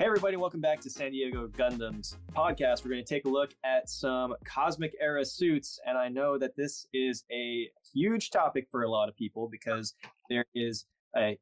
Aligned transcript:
Hey, 0.00 0.06
everybody, 0.06 0.38
welcome 0.38 0.62
back 0.62 0.80
to 0.80 0.88
San 0.88 1.12
Diego 1.12 1.46
Gundams 1.46 2.16
podcast. 2.34 2.82
We're 2.84 2.92
going 2.92 3.04
to 3.04 3.14
take 3.14 3.26
a 3.26 3.28
look 3.28 3.50
at 3.66 3.90
some 3.90 4.34
cosmic 4.46 4.94
era 4.98 5.26
suits. 5.26 5.78
And 5.86 5.98
I 5.98 6.08
know 6.08 6.38
that 6.38 6.56
this 6.56 6.86
is 6.94 7.24
a 7.30 7.68
huge 7.92 8.30
topic 8.30 8.68
for 8.70 8.84
a 8.84 8.90
lot 8.90 9.10
of 9.10 9.16
people 9.16 9.46
because 9.52 9.92
there 10.30 10.46
is 10.54 10.86
a 11.14 11.36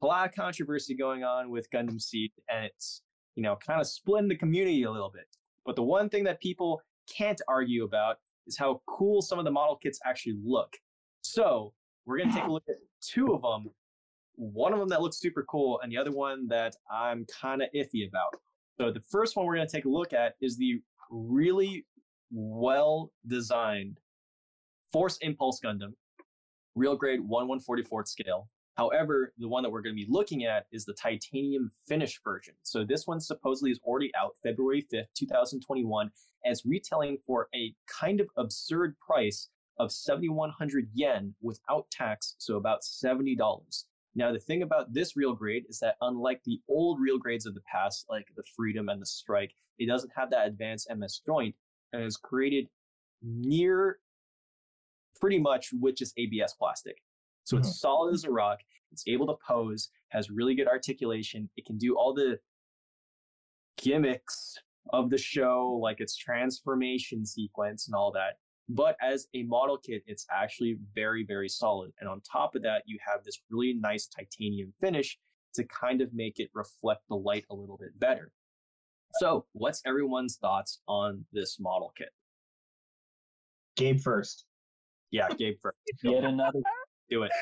lot 0.00 0.28
of 0.28 0.36
controversy 0.36 0.94
going 0.94 1.24
on 1.24 1.50
with 1.50 1.68
Gundam 1.72 2.00
Seed, 2.00 2.30
and 2.48 2.64
it's, 2.64 3.02
you 3.34 3.42
know, 3.42 3.56
kind 3.56 3.80
of 3.80 3.88
splitting 3.88 4.28
the 4.28 4.36
community 4.36 4.84
a 4.84 4.90
little 4.92 5.10
bit. 5.10 5.26
But 5.66 5.74
the 5.74 5.82
one 5.82 6.08
thing 6.08 6.22
that 6.24 6.40
people 6.40 6.80
can't 7.12 7.42
argue 7.48 7.82
about 7.82 8.18
is 8.46 8.56
how 8.56 8.82
cool 8.86 9.20
some 9.20 9.40
of 9.40 9.44
the 9.44 9.50
model 9.50 9.74
kits 9.74 9.98
actually 10.06 10.38
look. 10.44 10.76
So 11.22 11.72
we're 12.06 12.18
going 12.18 12.30
to 12.30 12.36
take 12.36 12.46
a 12.46 12.52
look 12.52 12.68
at 12.68 12.76
two 13.00 13.34
of 13.34 13.42
them 13.42 13.72
one 14.38 14.72
of 14.72 14.78
them 14.78 14.88
that 14.88 15.02
looks 15.02 15.18
super 15.18 15.42
cool 15.42 15.80
and 15.82 15.90
the 15.90 15.96
other 15.96 16.12
one 16.12 16.46
that 16.46 16.76
I'm 16.90 17.26
kind 17.26 17.60
of 17.60 17.68
iffy 17.74 18.08
about. 18.08 18.36
So 18.80 18.92
the 18.92 19.00
first 19.00 19.36
one 19.36 19.44
we're 19.44 19.56
going 19.56 19.66
to 19.66 19.72
take 19.72 19.84
a 19.84 19.90
look 19.90 20.12
at 20.12 20.34
is 20.40 20.56
the 20.56 20.80
really 21.10 21.84
well 22.30 23.10
designed 23.26 23.98
Force 24.92 25.18
Impulse 25.22 25.60
Gundam, 25.62 25.94
real 26.76 26.94
grade 26.94 27.20
1 27.20 27.48
144th 27.48 28.06
scale. 28.06 28.48
However, 28.76 29.32
the 29.38 29.48
one 29.48 29.64
that 29.64 29.70
we're 29.70 29.82
going 29.82 29.96
to 29.96 30.06
be 30.06 30.06
looking 30.08 30.44
at 30.44 30.66
is 30.70 30.84
the 30.84 30.94
titanium 30.94 31.72
finish 31.88 32.20
version. 32.22 32.54
So 32.62 32.84
this 32.84 33.08
one 33.08 33.20
supposedly 33.20 33.72
is 33.72 33.80
already 33.82 34.12
out 34.16 34.36
February 34.40 34.86
5th, 34.92 35.06
2021, 35.16 36.12
as 36.46 36.64
retailing 36.64 37.18
for 37.26 37.48
a 37.52 37.74
kind 37.88 38.20
of 38.20 38.28
absurd 38.36 38.94
price 39.04 39.48
of 39.80 39.90
7,100 39.90 40.90
yen 40.94 41.34
without 41.42 41.90
tax, 41.90 42.36
so 42.38 42.56
about 42.56 42.82
$70. 42.82 43.36
Now, 44.18 44.32
the 44.32 44.40
thing 44.40 44.62
about 44.62 44.92
this 44.92 45.16
real 45.16 45.32
grade 45.32 45.66
is 45.68 45.78
that 45.78 45.94
unlike 46.00 46.40
the 46.44 46.60
old 46.68 47.00
real 47.00 47.18
grades 47.18 47.46
of 47.46 47.54
the 47.54 47.60
past, 47.72 48.06
like 48.10 48.26
the 48.36 48.42
Freedom 48.56 48.88
and 48.88 49.00
the 49.00 49.06
Strike, 49.06 49.52
it 49.78 49.86
doesn't 49.86 50.10
have 50.16 50.28
that 50.30 50.48
advanced 50.48 50.90
MS 50.92 51.22
joint 51.24 51.54
and 51.92 52.02
is 52.02 52.16
created 52.16 52.66
near 53.22 54.00
pretty 55.20 55.38
much 55.38 55.68
with 55.80 55.94
just 55.94 56.18
ABS 56.18 56.54
plastic. 56.54 56.96
So 57.44 57.54
mm-hmm. 57.54 57.60
it's 57.60 57.80
solid 57.80 58.12
as 58.12 58.24
a 58.24 58.30
rock. 58.32 58.58
It's 58.90 59.04
able 59.06 59.28
to 59.28 59.34
pose, 59.46 59.90
has 60.08 60.30
really 60.30 60.56
good 60.56 60.66
articulation. 60.66 61.48
It 61.56 61.64
can 61.64 61.78
do 61.78 61.96
all 61.96 62.12
the 62.12 62.40
gimmicks 63.80 64.56
of 64.92 65.10
the 65.10 65.18
show, 65.18 65.78
like 65.80 66.00
its 66.00 66.16
transformation 66.16 67.24
sequence 67.24 67.86
and 67.86 67.94
all 67.94 68.10
that. 68.12 68.38
But 68.68 68.96
as 69.00 69.26
a 69.34 69.44
model 69.44 69.78
kit, 69.78 70.02
it's 70.06 70.26
actually 70.30 70.78
very, 70.94 71.24
very 71.24 71.48
solid. 71.48 71.92
And 72.00 72.08
on 72.08 72.20
top 72.20 72.54
of 72.54 72.62
that, 72.62 72.82
you 72.86 72.98
have 73.06 73.24
this 73.24 73.40
really 73.50 73.72
nice 73.72 74.06
titanium 74.06 74.72
finish 74.78 75.18
to 75.54 75.64
kind 75.64 76.02
of 76.02 76.12
make 76.12 76.38
it 76.38 76.50
reflect 76.52 77.02
the 77.08 77.16
light 77.16 77.46
a 77.50 77.54
little 77.54 77.78
bit 77.78 77.98
better. 77.98 78.30
So, 79.20 79.46
what's 79.52 79.80
everyone's 79.86 80.36
thoughts 80.36 80.80
on 80.86 81.24
this 81.32 81.58
model 81.58 81.92
kit? 81.96 82.10
Gabe 83.76 84.00
first. 84.00 84.44
Yeah, 85.10 85.28
Gabe 85.30 85.56
first. 85.62 85.78
Yet 86.02 86.24
another. 86.24 86.60
Do 87.08 87.22
it. 87.22 87.32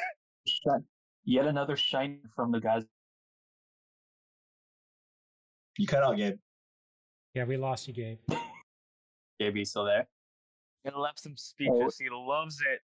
Yet 1.25 1.47
another 1.47 1.77
shine 1.77 2.21
from 2.37 2.53
the 2.53 2.61
guys. 2.61 2.85
You 5.77 5.89
cut 5.89 6.05
out, 6.05 6.17
Gabe. 6.17 6.37
Yeah, 7.35 7.45
we 7.45 7.57
lost 7.57 7.89
you, 7.89 7.95
Gabe. 7.95 8.19
Gabe, 9.41 9.57
you 9.57 9.65
still 9.65 9.85
there? 9.85 10.07
And 10.87 10.97
left 10.97 11.21
some 11.21 11.33
oh. 11.33 11.37
speakers. 11.37 11.99
Oh. 12.01 12.05
He 12.05 12.09
loves 12.11 12.61
it. 12.61 12.81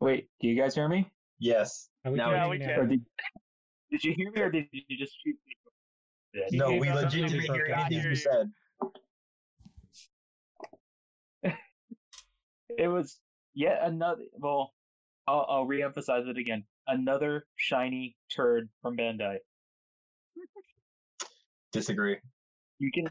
Wait, 0.00 0.28
do 0.40 0.48
you 0.48 0.60
guys 0.60 0.74
hear 0.74 0.88
me? 0.88 1.10
Yes. 1.38 1.88
Uh, 2.06 2.10
we 2.10 2.18
yeah, 2.18 2.48
we 2.48 2.58
can. 2.58 2.88
Did, 2.88 3.00
did, 3.90 4.04
you 4.04 4.14
hear 4.16 4.30
me, 4.32 4.40
or 4.40 4.50
did 4.50 4.66
you 4.72 4.98
just 4.98 5.12
shoot 5.24 5.36
me? 5.46 5.54
No, 6.52 6.72
we 6.72 6.90
legitimately 6.90 7.46
hear 7.46 7.66
anything 7.66 8.10
you 8.10 8.14
said. 8.14 8.50
it 12.78 12.88
was 12.88 13.18
yet 13.54 13.80
another. 13.82 14.22
Well, 14.38 14.72
I'll, 15.26 15.46
I'll 15.48 15.66
re-emphasize 15.66 16.26
it 16.26 16.38
again. 16.38 16.64
Another 16.86 17.46
shiny 17.56 18.16
turd 18.34 18.68
from 18.80 18.96
Bandai. 18.96 19.36
Disagree. 21.72 22.16
You 22.78 22.90
can, 22.92 23.06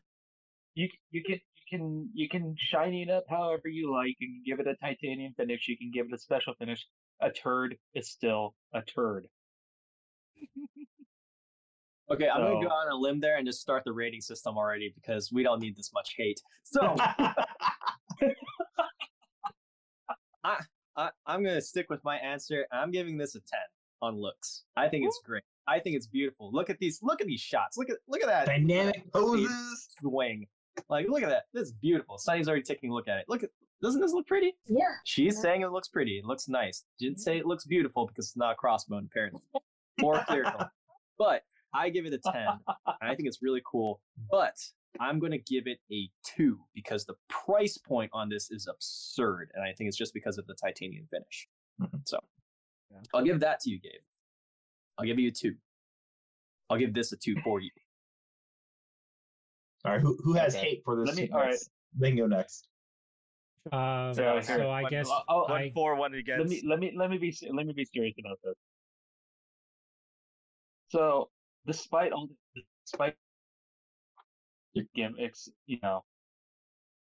you 0.75 0.89
you 1.11 1.23
can 1.23 1.39
can 1.69 2.09
you 2.13 2.27
can 2.29 2.55
shiny 2.57 3.03
it 3.03 3.09
up 3.09 3.25
however 3.29 3.67
you 3.67 3.91
like. 3.91 4.15
You 4.19 4.27
can 4.27 4.41
give 4.45 4.59
it 4.59 4.67
a 4.67 4.75
titanium 4.75 5.33
finish. 5.33 5.67
You 5.67 5.77
can 5.77 5.91
give 5.91 6.07
it 6.07 6.13
a 6.13 6.17
special 6.17 6.53
finish. 6.55 6.85
A 7.21 7.29
turd 7.31 7.77
is 7.93 8.09
still 8.09 8.55
a 8.73 8.81
turd. 8.81 9.27
okay, 12.11 12.29
I'm 12.29 12.41
gonna 12.41 12.65
go 12.65 12.71
on 12.71 12.91
a 12.91 12.95
limb 12.95 13.19
there 13.19 13.37
and 13.37 13.45
just 13.45 13.61
start 13.61 13.83
the 13.85 13.91
rating 13.91 14.21
system 14.21 14.57
already 14.57 14.93
because 14.95 15.31
we 15.31 15.43
don't 15.43 15.59
need 15.59 15.75
this 15.75 15.91
much 15.93 16.15
hate. 16.17 16.41
So 16.63 16.95
I, 20.43 20.57
I 20.95 21.09
I'm 21.25 21.43
gonna 21.43 21.61
stick 21.61 21.89
with 21.89 22.03
my 22.03 22.17
answer. 22.17 22.65
I'm 22.71 22.91
giving 22.91 23.17
this 23.17 23.35
a 23.35 23.39
ten 23.39 23.59
on 24.01 24.19
looks. 24.19 24.63
I 24.75 24.87
think 24.87 25.05
it's 25.05 25.19
great. 25.25 25.43
I 25.67 25.79
think 25.79 25.95
it's 25.95 26.07
beautiful. 26.07 26.51
Look 26.51 26.69
at 26.69 26.79
these. 26.79 26.99
Look 27.03 27.21
at 27.21 27.27
these 27.27 27.41
shots. 27.41 27.77
Look 27.77 27.89
at 27.89 27.97
look 28.07 28.21
at 28.21 28.27
that 28.27 28.47
dynamic 28.47 29.11
poses 29.11 29.89
swing. 29.99 30.47
Like, 30.89 31.07
look 31.09 31.23
at 31.23 31.29
that. 31.29 31.43
This 31.53 31.67
is 31.67 31.73
beautiful. 31.73 32.17
Sunny's 32.17 32.47
already 32.47 32.63
taking 32.63 32.91
a 32.91 32.93
look 32.93 33.07
at 33.07 33.17
it. 33.17 33.25
Look 33.27 33.43
at 33.43 33.49
doesn't 33.81 34.01
this 34.01 34.11
look 34.11 34.27
pretty? 34.27 34.55
Yeah. 34.65 34.83
She's 35.05 35.35
yeah. 35.35 35.41
saying 35.41 35.61
it 35.61 35.71
looks 35.71 35.87
pretty. 35.87 36.17
It 36.19 36.25
looks 36.25 36.49
nice. 36.49 36.83
Didn't 36.99 37.19
say 37.19 37.37
it 37.37 37.45
looks 37.45 37.65
beautiful 37.65 38.05
because 38.07 38.27
it's 38.27 38.37
not 38.37 38.55
a 38.55 38.65
crossbone, 38.65 39.05
apparently. 39.05 39.41
or 40.03 40.23
clear 40.25 40.45
But 41.17 41.43
I 41.73 41.89
give 41.89 42.05
it 42.05 42.13
a 42.13 42.31
10. 42.31 42.33
I 43.01 43.15
think 43.15 43.27
it's 43.27 43.39
really 43.41 43.61
cool. 43.69 44.01
But 44.31 44.55
I'm 44.99 45.19
going 45.19 45.31
to 45.31 45.37
give 45.37 45.67
it 45.67 45.79
a 45.91 46.09
2 46.35 46.59
because 46.73 47.05
the 47.05 47.15
price 47.29 47.77
point 47.77 48.09
on 48.13 48.29
this 48.29 48.51
is 48.51 48.67
absurd. 48.67 49.51
And 49.53 49.63
I 49.63 49.73
think 49.73 49.87
it's 49.87 49.97
just 49.97 50.13
because 50.13 50.37
of 50.37 50.47
the 50.47 50.55
titanium 50.55 51.07
finish. 51.09 51.47
Mm-hmm. 51.81 51.97
So 52.05 52.19
yeah. 52.91 52.97
I'll 53.13 53.23
give 53.23 53.39
that 53.41 53.59
to 53.61 53.69
you, 53.69 53.79
Gabe. 53.79 54.01
I'll 54.97 55.05
give 55.05 55.19
you 55.19 55.29
a 55.29 55.31
2. 55.31 55.55
I'll 56.69 56.77
give 56.77 56.93
this 56.93 57.11
a 57.13 57.17
2 57.17 57.37
for 57.43 57.61
you. 57.61 57.71
All 59.85 59.93
right, 59.93 60.01
who 60.01 60.17
who 60.23 60.33
has 60.33 60.55
okay. 60.55 60.69
hate 60.69 60.81
for 60.83 60.97
this? 60.97 61.07
Let 61.07 61.15
me. 61.15 61.29
All 61.33 61.39
right, 61.39 61.55
then 61.97 62.17
go 62.17 62.27
next. 62.27 62.67
Um, 63.71 64.13
so, 64.13 64.39
so 64.41 64.69
I 64.69 64.83
guess 64.89 65.09
oh, 65.27 65.43
one 65.43 65.61
I, 65.61 65.71
for 65.71 65.95
one 65.95 66.13
against. 66.13 66.39
Let 66.39 66.49
me 66.49 66.63
let 66.67 66.79
me 66.79 66.93
let 66.95 67.09
me 67.09 67.17
be 67.17 67.35
let 67.53 67.65
me 67.65 67.73
be 67.73 67.85
serious 67.85 68.15
about 68.19 68.39
this. 68.43 68.55
So, 70.89 71.29
despite 71.67 72.11
all, 72.11 72.29
despite 72.85 73.15
your 74.73 74.85
gimmicks, 74.95 75.49
you 75.67 75.77
know, 75.83 76.03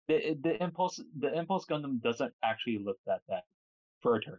the 0.09 0.37
the 0.43 0.63
impulse 0.63 1.01
the 1.19 1.37
impulse 1.39 1.67
Gundam 1.67 2.01
doesn't 2.01 2.33
actually 2.43 2.79
look 2.79 2.99
that 3.07 3.21
bad 3.29 3.43
for 4.03 4.17
a 4.17 4.21
turn. 4.21 4.39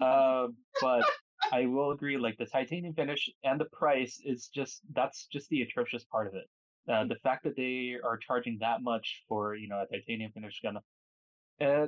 Uh, 0.00 0.48
but 0.80 1.04
I 1.52 1.66
will 1.66 1.90
agree, 1.90 2.16
like 2.16 2.36
the 2.38 2.46
titanium 2.46 2.94
finish 2.94 3.28
and 3.42 3.60
the 3.60 3.66
price 3.66 4.20
is 4.24 4.48
just 4.48 4.80
that's 4.92 5.26
just 5.26 5.48
the 5.48 5.62
atrocious 5.62 6.04
part 6.04 6.26
of 6.26 6.34
it. 6.34 6.48
Uh, 6.86 7.04
the 7.06 7.16
fact 7.22 7.44
that 7.44 7.56
they 7.56 7.94
are 8.04 8.18
charging 8.18 8.58
that 8.60 8.82
much 8.82 9.22
for 9.28 9.54
you 9.54 9.68
know 9.68 9.82
a 9.82 9.86
titanium 9.86 10.30
finish 10.32 10.60
gun, 10.62 10.76
uh, 11.60 11.86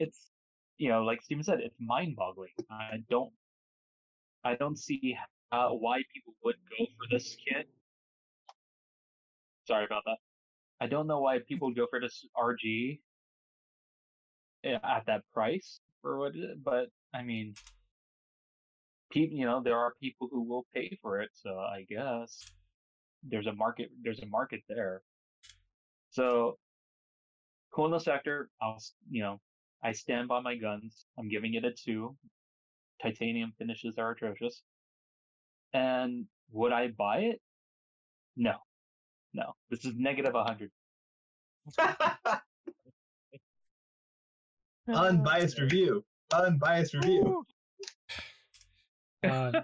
it's 0.00 0.30
you 0.78 0.88
know 0.88 1.02
like 1.04 1.22
Steven 1.22 1.44
said, 1.44 1.60
it's 1.60 1.76
mind-boggling. 1.80 2.50
I 2.70 3.04
don't, 3.08 3.30
I 4.44 4.56
don't 4.56 4.76
see 4.76 5.16
how, 5.52 5.74
why 5.74 6.02
people 6.12 6.34
would 6.44 6.56
go 6.76 6.86
for 6.86 7.06
this 7.10 7.36
kit. 7.36 7.68
Sorry 9.66 9.84
about 9.84 10.02
that. 10.06 10.18
I 10.80 10.88
don't 10.88 11.06
know 11.06 11.20
why 11.20 11.38
people 11.46 11.68
would 11.68 11.76
go 11.76 11.86
for 11.88 12.00
this 12.00 12.26
RG 12.36 12.98
eh, 14.64 14.78
at 14.82 15.06
that 15.06 15.22
price 15.32 15.78
for 16.00 16.18
what, 16.18 16.32
but 16.64 16.86
I 17.14 17.22
mean, 17.22 17.54
people, 19.12 19.36
you 19.38 19.46
know, 19.46 19.62
there 19.62 19.78
are 19.78 19.92
people 20.02 20.28
who 20.32 20.42
will 20.42 20.66
pay 20.74 20.98
for 21.00 21.20
it, 21.20 21.30
so 21.34 21.50
I 21.50 21.86
guess 21.88 22.44
there's 23.28 23.46
a 23.46 23.52
market 23.52 23.90
there's 24.02 24.20
a 24.20 24.26
market 24.26 24.60
there. 24.68 25.02
So 26.10 26.58
coolness 27.72 28.04
factor, 28.04 28.50
I'll 28.60 28.78
you 29.10 29.22
know, 29.22 29.40
I 29.82 29.92
stand 29.92 30.28
by 30.28 30.40
my 30.40 30.56
guns. 30.56 31.06
I'm 31.18 31.28
giving 31.28 31.54
it 31.54 31.64
a 31.64 31.72
two. 31.72 32.16
Titanium 33.02 33.52
finishes 33.58 33.98
are 33.98 34.12
atrocious. 34.12 34.62
And 35.72 36.26
would 36.52 36.72
I 36.72 36.88
buy 36.88 37.18
it? 37.18 37.40
No. 38.36 38.54
No. 39.34 39.54
This 39.70 39.84
is 39.84 39.94
negative 39.96 40.34
hundred. 40.34 40.70
Unbiased 44.88 45.58
review. 45.60 46.04
Unbiased 46.32 46.94
review. 46.94 47.44
Uh, 49.22 49.62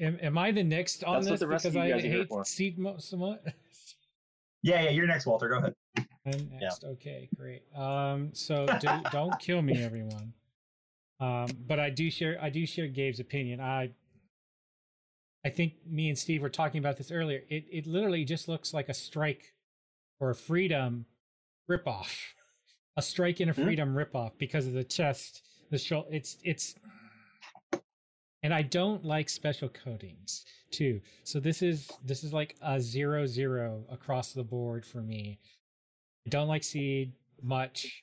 am, 0.00 0.18
am, 0.20 0.38
I 0.38 0.50
the 0.50 0.62
next 0.62 1.04
on 1.04 1.22
That's 1.22 1.40
this 1.40 1.48
because 1.48 1.76
I 1.76 2.00
hate 2.00 2.28
seed 2.44 2.78
so 2.98 3.16
much? 3.16 3.40
Yeah, 4.62 4.82
yeah, 4.82 4.90
you're 4.90 5.06
next, 5.06 5.26
Walter. 5.26 5.48
Go 5.48 5.58
ahead. 5.58 5.74
I'm 5.96 6.50
next. 6.52 6.82
Yeah. 6.82 6.90
Okay, 6.90 7.28
great. 7.36 7.62
Um, 7.74 8.30
so 8.34 8.66
do, 8.78 8.88
don't 9.12 9.38
kill 9.38 9.62
me, 9.62 9.82
everyone. 9.82 10.34
Um, 11.18 11.48
but 11.66 11.78
I 11.78 11.90
do 11.90 12.10
share 12.10 12.38
I 12.40 12.50
do 12.50 12.66
share 12.66 12.88
Gabe's 12.88 13.20
opinion. 13.20 13.60
I 13.60 13.90
I 15.44 15.50
think 15.50 15.74
me 15.86 16.08
and 16.08 16.18
Steve 16.18 16.42
were 16.42 16.50
talking 16.50 16.78
about 16.78 16.96
this 16.96 17.10
earlier. 17.10 17.42
It 17.48 17.64
it 17.70 17.86
literally 17.86 18.24
just 18.24 18.48
looks 18.48 18.74
like 18.74 18.88
a 18.88 18.94
strike 18.94 19.54
or 20.18 20.30
a 20.30 20.34
freedom 20.34 21.06
ripoff. 21.70 22.14
A 22.96 23.02
strike 23.02 23.40
and 23.40 23.50
a 23.50 23.54
hmm? 23.54 23.62
freedom 23.62 23.94
mm-hmm. 23.94 24.16
ripoff 24.16 24.32
because 24.38 24.66
of 24.66 24.72
the 24.72 24.84
chest, 24.84 25.42
the 25.70 25.78
shoulder. 25.78 26.08
It's 26.10 26.36
it's 26.42 26.74
and 28.42 28.54
I 28.54 28.62
don't 28.62 29.04
like 29.04 29.28
special 29.28 29.68
coatings 29.68 30.44
too. 30.70 31.00
So 31.24 31.40
this 31.40 31.62
is 31.62 31.90
this 32.04 32.24
is 32.24 32.32
like 32.32 32.56
a 32.62 32.80
zero 32.80 33.26
zero 33.26 33.84
across 33.90 34.32
the 34.32 34.44
board 34.44 34.84
for 34.84 35.02
me. 35.02 35.38
I 36.26 36.30
don't 36.30 36.48
like 36.48 36.64
seed 36.64 37.12
much. 37.42 38.02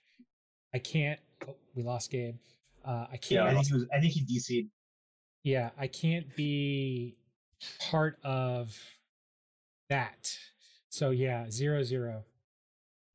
I 0.74 0.80
can't. 0.80 1.20
Oh, 1.48 1.56
we 1.76 1.84
lost 1.84 2.12
Gabe. 2.12 2.36
Uh, 2.86 3.08
I 3.12 3.18
can't. 3.18 3.32
Yeah, 3.32 3.46
I 3.46 3.54
think 3.54 3.68
he 3.68 3.74
was. 3.74 3.86
I 3.94 4.00
think 4.00 4.14
he 4.14 4.22
DC'd. 4.22 4.70
Yeah, 5.44 5.70
I 5.78 5.88
can't 5.88 6.36
be 6.36 7.16
part 7.90 8.18
of 8.24 8.78
that. 9.90 10.38
So 10.90 11.12
yeah, 11.12 11.50
zero 11.50 11.84
zero. 11.84 12.24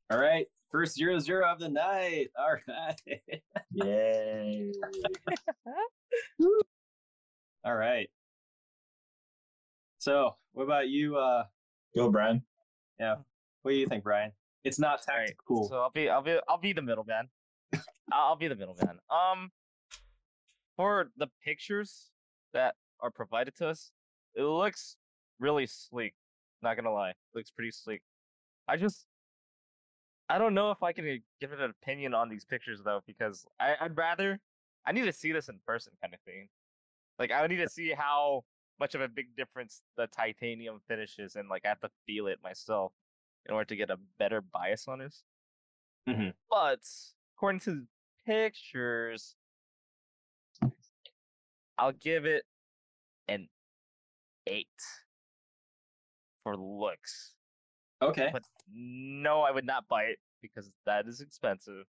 All 0.09 0.19
right, 0.19 0.47
first 0.69 0.95
zero 0.95 1.19
zero 1.19 1.49
of 1.49 1.59
the 1.59 1.69
night. 1.69 2.29
All 2.37 2.55
right. 2.67 3.41
Yay. 3.71 4.71
All 7.65 7.75
right. 7.75 8.09
So, 9.99 10.35
what 10.51 10.63
about 10.63 10.89
you? 10.89 11.17
Uh, 11.17 11.45
Go, 11.95 12.09
Brian. 12.09 12.43
Yeah. 12.99 13.15
What 13.61 13.71
do 13.71 13.77
you 13.77 13.87
think, 13.87 14.03
Brian? 14.03 14.31
It's 14.63 14.79
not 14.79 15.01
tactical. 15.01 15.23
Right. 15.23 15.35
Cool. 15.47 15.69
So 15.69 15.81
I'll 15.81 15.91
be, 15.91 16.09
I'll 16.09 16.21
be, 16.21 16.37
I'll 16.47 16.57
be 16.57 16.73
the 16.73 16.81
middleman. 16.81 17.29
I'll 18.11 18.35
be 18.35 18.47
the 18.47 18.55
middleman. 18.55 18.99
Um, 19.09 19.51
for 20.75 21.11
the 21.17 21.27
pictures 21.43 22.09
that 22.53 22.75
are 22.99 23.11
provided 23.11 23.55
to 23.57 23.67
us, 23.67 23.91
it 24.35 24.43
looks 24.43 24.97
really 25.39 25.65
sleek. 25.65 26.13
Not 26.61 26.75
gonna 26.75 26.93
lie, 26.93 27.09
it 27.09 27.15
looks 27.35 27.51
pretty 27.51 27.71
sleek. 27.71 28.01
I 28.67 28.77
just, 28.77 29.05
I 30.29 30.37
don't 30.37 30.53
know 30.53 30.71
if 30.71 30.81
I 30.81 30.93
can 30.93 31.21
give 31.41 31.51
it 31.51 31.59
an 31.59 31.73
opinion 31.81 32.13
on 32.13 32.29
these 32.29 32.45
pictures 32.45 32.81
though, 32.83 33.01
because 33.05 33.45
I, 33.59 33.75
I'd 33.79 33.97
rather, 33.97 34.39
I 34.85 34.93
need 34.93 35.03
to 35.05 35.13
see 35.13 35.31
this 35.31 35.49
in 35.49 35.59
person, 35.65 35.93
kind 36.01 36.13
of 36.13 36.21
thing. 36.21 36.47
Like 37.19 37.31
I 37.31 37.45
need 37.47 37.57
to 37.57 37.69
see 37.69 37.93
how 37.95 38.43
much 38.79 38.95
of 38.95 39.01
a 39.01 39.07
big 39.07 39.35
difference 39.35 39.81
the 39.97 40.07
titanium 40.07 40.79
finishes, 40.87 41.35
and 41.35 41.49
like 41.49 41.63
I 41.65 41.69
have 41.69 41.79
to 41.81 41.89
feel 42.05 42.27
it 42.27 42.39
myself 42.43 42.91
in 43.45 43.53
order 43.53 43.65
to 43.65 43.75
get 43.75 43.89
a 43.89 43.97
better 44.17 44.41
bias 44.41 44.87
on 44.87 44.99
this. 44.99 45.23
Mm-hmm. 46.07 46.29
But 46.49 46.81
according 47.35 47.59
to 47.61 47.71
the 47.71 47.87
pictures, 48.25 49.35
I'll 51.77 51.91
give 51.91 52.25
it 52.25 52.43
an 53.27 53.47
eight 54.47 54.67
for 56.43 56.57
looks. 56.57 57.35
Okay. 58.01 58.29
But 58.33 58.43
no, 58.73 59.41
I 59.41 59.51
would 59.51 59.65
not 59.65 59.87
buy 59.87 60.03
it 60.03 60.19
because 60.41 60.69
that 60.85 61.07
is 61.07 61.21
expensive, 61.21 61.85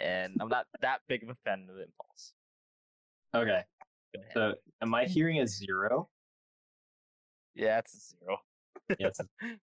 and 0.00 0.36
I'm 0.40 0.48
not 0.48 0.66
that 0.80 1.00
big 1.08 1.22
of 1.22 1.30
a 1.30 1.36
fan 1.44 1.66
of 1.68 1.76
the 1.76 1.82
impulse. 1.82 2.34
Okay. 3.34 3.64
So, 4.32 4.54
am 4.80 4.94
I 4.94 5.04
hearing 5.06 5.40
a 5.40 5.46
zero? 5.46 6.08
Yeah, 7.54 7.78
it's 7.78 7.94
a 7.94 8.24
zero. 8.24 8.38
yes. 8.98 9.18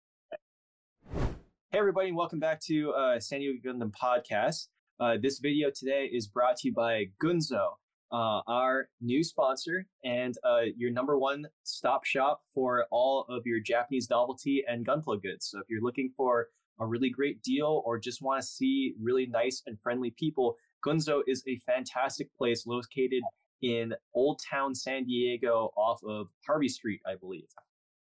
Hey, 1.74 1.80
everybody, 1.80 2.12
welcome 2.12 2.40
back 2.40 2.60
to 2.64 2.92
uh, 2.92 3.20
San 3.22 3.40
Diego 3.40 3.72
Gundam 3.72 3.94
Podcast. 3.94 4.68
Uh, 5.00 5.16
this 5.22 5.40
video 5.40 5.70
today 5.74 6.10
is 6.12 6.28
brought 6.28 6.58
to 6.58 6.68
you 6.68 6.74
by 6.74 7.06
Gunzo, 7.24 7.76
uh, 8.12 8.42
our 8.46 8.90
new 9.00 9.24
sponsor 9.24 9.86
and 10.04 10.36
uh, 10.44 10.64
your 10.76 10.92
number 10.92 11.18
one 11.18 11.46
stop 11.64 12.04
shop 12.04 12.42
for 12.54 12.88
all 12.92 13.26
of 13.30 13.44
your 13.46 13.62
Japanese 13.62 14.10
novelty 14.10 14.66
and 14.68 14.86
gunpla 14.86 15.22
goods. 15.22 15.48
So, 15.50 15.60
if 15.60 15.66
you're 15.70 15.82
looking 15.82 16.12
for 16.18 16.48
a 16.82 16.86
really 16.86 17.10
great 17.10 17.42
deal 17.42 17.82
or 17.86 17.98
just 17.98 18.22
want 18.22 18.42
to 18.42 18.46
see 18.46 18.96
really 19.02 19.28
nice 19.28 19.64
and 19.66 19.80
friendly 19.82 20.14
people, 20.20 20.58
Gunzo 20.86 21.22
is 21.26 21.42
a 21.48 21.58
fantastic 21.60 22.28
place 22.36 22.68
located 22.68 23.24
in 23.62 23.94
Old 24.14 24.42
Town 24.50 24.74
San 24.74 25.06
Diego 25.06 25.72
off 25.78 26.02
of 26.04 26.28
Harney 26.46 26.68
Street, 26.68 27.02
I 27.06 27.16
believe. 27.16 27.48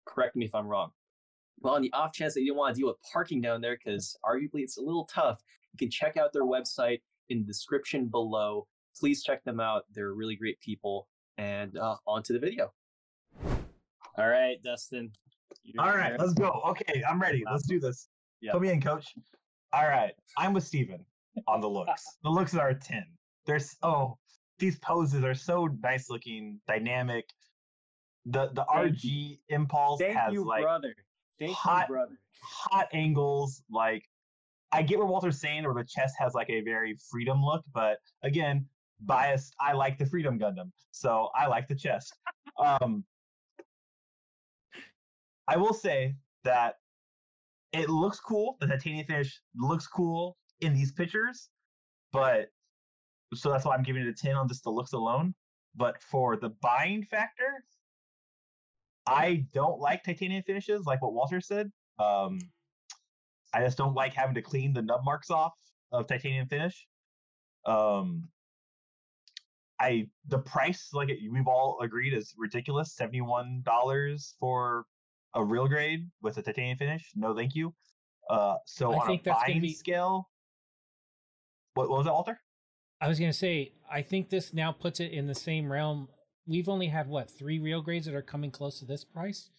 Correct 0.05 0.35
me 0.35 0.45
if 0.45 0.55
I'm 0.55 0.67
wrong. 0.67 0.91
Well, 1.61 1.75
on 1.75 1.81
the 1.81 1.94
off 1.94 2.13
chance 2.13 2.33
that 2.33 2.41
you 2.41 2.47
don't 2.47 2.57
want 2.57 2.75
to 2.75 2.79
deal 2.79 2.88
with 2.88 2.97
parking 3.11 3.41
down 3.41 3.61
there, 3.61 3.77
because 3.77 4.17
arguably 4.25 4.61
it's 4.61 4.77
a 4.77 4.81
little 4.81 5.05
tough, 5.05 5.41
you 5.71 5.77
can 5.77 5.89
check 5.89 6.17
out 6.17 6.33
their 6.33 6.44
website 6.44 7.01
in 7.29 7.39
the 7.39 7.45
description 7.45 8.07
below. 8.07 8.67
Please 9.00 9.23
check 9.23 9.44
them 9.44 9.59
out. 9.59 9.83
They're 9.94 10.13
really 10.13 10.35
great 10.35 10.59
people. 10.59 11.07
And 11.38 11.77
uh, 11.77 11.95
on 12.06 12.21
to 12.23 12.33
the 12.33 12.39
video. 12.39 12.71
All 14.17 14.27
right, 14.27 14.61
Dustin. 14.63 15.11
All 15.79 15.95
right, 15.95 16.19
let's 16.19 16.33
go. 16.33 16.61
Okay, 16.67 17.03
I'm 17.09 17.19
ready. 17.19 17.44
Let's 17.49 17.65
do 17.65 17.79
this. 17.79 18.07
Yep. 18.41 18.53
Put 18.53 18.61
me 18.61 18.69
in, 18.69 18.81
coach. 18.81 19.07
All 19.71 19.88
right, 19.88 20.11
I'm 20.38 20.53
with 20.53 20.63
Steven 20.63 21.03
on 21.47 21.61
the 21.61 21.69
looks. 21.69 22.03
the 22.23 22.29
looks 22.29 22.53
are 22.53 22.69
a 22.69 22.75
10. 22.75 23.03
There's, 23.45 23.75
oh, 23.81 24.17
these 24.59 24.77
poses 24.79 25.23
are 25.23 25.33
so 25.35 25.67
nice 25.81 26.09
looking, 26.09 26.59
dynamic. 26.67 27.25
The 28.25 28.50
the 28.53 28.65
Thank 28.73 28.95
RG 28.97 29.03
you. 29.03 29.38
impulse 29.50 30.00
Thank 30.00 30.17
has 30.17 30.33
you, 30.33 30.45
like 30.45 30.61
brother. 30.63 30.95
Thank 31.39 31.51
hot, 31.51 31.88
you, 31.89 31.95
brother. 31.95 32.19
hot 32.41 32.88
angles. 32.94 33.63
Like 33.69 34.05
I 34.71 34.81
get 34.81 35.00
what 35.00 35.07
Walter's 35.07 35.39
saying, 35.39 35.63
where 35.65 35.73
the 35.73 35.83
chest 35.83 36.15
has 36.19 36.33
like 36.33 36.50
a 36.50 36.61
very 36.61 36.95
freedom 37.11 37.44
look, 37.44 37.63
but 37.73 37.97
again, 38.23 38.65
biased. 39.01 39.53
I 39.59 39.73
like 39.73 39.97
the 39.97 40.05
Freedom 40.05 40.39
Gundam, 40.39 40.71
so 40.91 41.29
I 41.35 41.47
like 41.47 41.67
the 41.67 41.75
chest. 41.75 42.13
um, 42.57 43.03
I 45.47 45.57
will 45.57 45.73
say 45.73 46.15
that 46.45 46.75
it 47.73 47.89
looks 47.89 48.19
cool. 48.19 48.56
The 48.61 48.67
titanium 48.67 49.06
finish 49.06 49.41
looks 49.56 49.88
cool 49.88 50.38
in 50.61 50.73
these 50.73 50.91
pictures, 50.94 51.49
but 52.13 52.49
so 53.33 53.50
that's 53.50 53.65
why 53.65 53.75
I'm 53.75 53.83
giving 53.83 54.03
it 54.03 54.07
a 54.07 54.13
10 54.13 54.35
on 54.35 54.47
just 54.47 54.63
the 54.63 54.69
looks 54.69 54.94
alone. 54.94 55.33
But 55.75 56.01
for 56.01 56.38
the 56.38 56.50
buying 56.62 57.03
factor, 57.03 57.63
I 59.07 59.45
don't 59.53 59.80
like 59.80 60.03
titanium 60.03 60.44
finishes, 60.44 60.85
like 60.85 61.01
what 61.01 61.13
Walter 61.13 61.41
said. 61.41 61.71
Um, 62.00 62.39
I 63.53 63.62
just 63.62 63.77
don't 63.77 63.94
like 63.94 64.13
having 64.13 64.35
to 64.35 64.41
clean 64.41 64.74
the 64.74 64.81
nub 64.81 65.02
marks 65.04 65.30
off 65.30 65.54
of 65.92 66.07
titanium 66.07 66.47
finish. 66.47 66.87
Um, 67.66 68.30
I 69.80 70.07
the 70.28 70.40
price, 70.40 70.90
like 70.94 71.09
we've 71.31 71.47
all 71.47 71.80
agreed, 71.81 72.13
is 72.13 72.33
ridiculous. 72.37 72.95
Seventy 72.95 73.21
one 73.21 73.61
dollars 73.66 74.35
for 74.40 74.85
a 75.35 75.44
real 75.44 75.68
grade 75.68 76.09
with 76.21 76.37
a 76.37 76.42
titanium 76.42 76.78
finish. 76.78 77.11
No, 77.16 77.35
thank 77.35 77.56
you. 77.56 77.73
Uh, 78.30 78.56
so 78.66 78.94
I 78.94 78.97
on 78.97 79.11
a 79.11 79.18
buying 79.18 79.61
be... 79.61 79.73
scale, 79.73 80.30
what, 81.73 81.90
what 81.90 81.99
was 81.99 82.07
it, 82.07 82.11
Walter? 82.11 82.40
I 83.04 83.10
was 83.10 83.19
gonna 83.19 83.33
say, 83.33 83.74
I 83.92 84.02
think 84.02 84.30
this 84.30 84.54
now 84.54 84.72
puts 84.72 85.02
it 85.02 85.12
in 85.12 85.28
the 85.28 85.36
same 85.36 85.69
realm. 85.69 86.07
We've 86.48 86.69
only 86.69 86.88
had 86.88 87.10
what 87.10 87.30
three 87.30 87.60
real 87.60 87.81
grades 87.81 88.06
that 88.06 88.16
are 88.16 88.22
coming 88.22 88.50
close 88.50 88.80
to 88.80 88.86
this 88.86 89.04
price. 89.04 89.50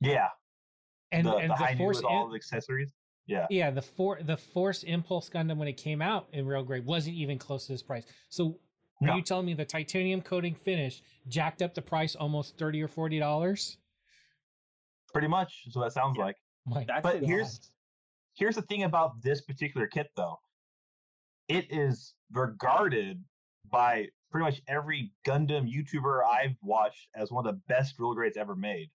Yeah, 0.00 0.28
and 1.10 1.26
the, 1.26 1.34
and 1.34 1.50
the, 1.50 1.56
the 1.56 1.76
force 1.76 1.96
with 1.96 2.04
all 2.04 2.28
the 2.28 2.36
accessories. 2.36 2.92
Yeah, 3.26 3.46
yeah. 3.50 3.72
The 3.72 3.82
for 3.82 4.20
the 4.22 4.36
Force 4.36 4.84
Impulse 4.84 5.28
Gundam 5.28 5.56
when 5.56 5.66
it 5.66 5.76
came 5.76 6.00
out 6.00 6.28
in 6.32 6.46
real 6.46 6.62
grade 6.62 6.86
wasn't 6.86 7.16
even 7.16 7.38
close 7.38 7.66
to 7.66 7.72
this 7.72 7.82
price. 7.82 8.04
So 8.28 8.60
are 9.02 9.16
you 9.16 9.22
telling 9.22 9.46
me 9.46 9.54
the 9.54 9.64
titanium 9.64 10.20
coating 10.20 10.54
finish 10.54 11.02
jacked 11.26 11.60
up 11.60 11.74
the 11.74 11.82
price 11.82 12.14
almost 12.14 12.56
thirty 12.56 12.80
or 12.80 12.88
forty 12.88 13.18
dollars? 13.18 13.78
Pretty 15.12 15.28
much. 15.28 15.64
So 15.70 15.80
that 15.80 15.92
sounds 15.92 16.16
yeah. 16.16 16.24
like. 16.26 16.36
My 16.66 16.86
but 17.02 17.20
here's 17.20 17.72
here's 18.34 18.54
the 18.54 18.62
thing 18.62 18.84
about 18.84 19.22
this 19.22 19.40
particular 19.40 19.88
kit 19.88 20.06
though 20.16 20.38
it 21.48 21.66
is 21.70 22.14
regarded 22.32 23.22
by 23.70 24.06
pretty 24.30 24.44
much 24.44 24.62
every 24.68 25.12
Gundam 25.26 25.66
YouTuber 25.70 26.22
I've 26.24 26.56
watched 26.62 27.08
as 27.14 27.30
one 27.30 27.46
of 27.46 27.54
the 27.54 27.60
best 27.68 27.98
real 27.98 28.14
grades 28.14 28.36
ever 28.36 28.54
made. 28.54 28.90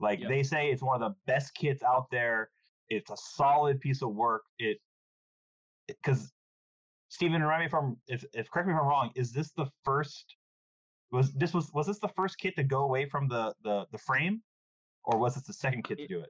Like 0.00 0.20
yep. 0.20 0.28
they 0.28 0.42
say 0.42 0.70
it's 0.70 0.82
one 0.82 1.00
of 1.00 1.12
the 1.12 1.32
best 1.32 1.54
kits 1.54 1.82
out 1.82 2.06
there. 2.10 2.50
It's 2.88 3.10
a 3.10 3.16
solid 3.16 3.80
piece 3.80 4.02
of 4.02 4.14
work. 4.14 4.42
It 4.58 4.78
because 5.86 6.32
Stephen, 7.08 7.42
remind 7.42 7.60
me 7.60 7.66
if 7.66 7.74
I'm 7.74 7.96
if, 8.08 8.24
if 8.34 8.50
correct 8.50 8.68
me 8.68 8.74
if 8.74 8.80
I'm 8.80 8.86
wrong, 8.86 9.10
is 9.14 9.32
this 9.32 9.52
the 9.52 9.66
first 9.84 10.36
was 11.12 11.32
this 11.34 11.54
was 11.54 11.72
was 11.72 11.86
this 11.86 12.00
the 12.00 12.08
first 12.08 12.38
kit 12.38 12.56
to 12.56 12.64
go 12.64 12.82
away 12.82 13.06
from 13.06 13.28
the 13.28 13.54
the 13.62 13.86
the 13.92 13.98
frame? 13.98 14.42
Or 15.04 15.18
was 15.18 15.34
this 15.34 15.44
the 15.44 15.52
second 15.52 15.84
kit 15.84 15.98
to 15.98 16.06
do 16.06 16.20
it? 16.20 16.28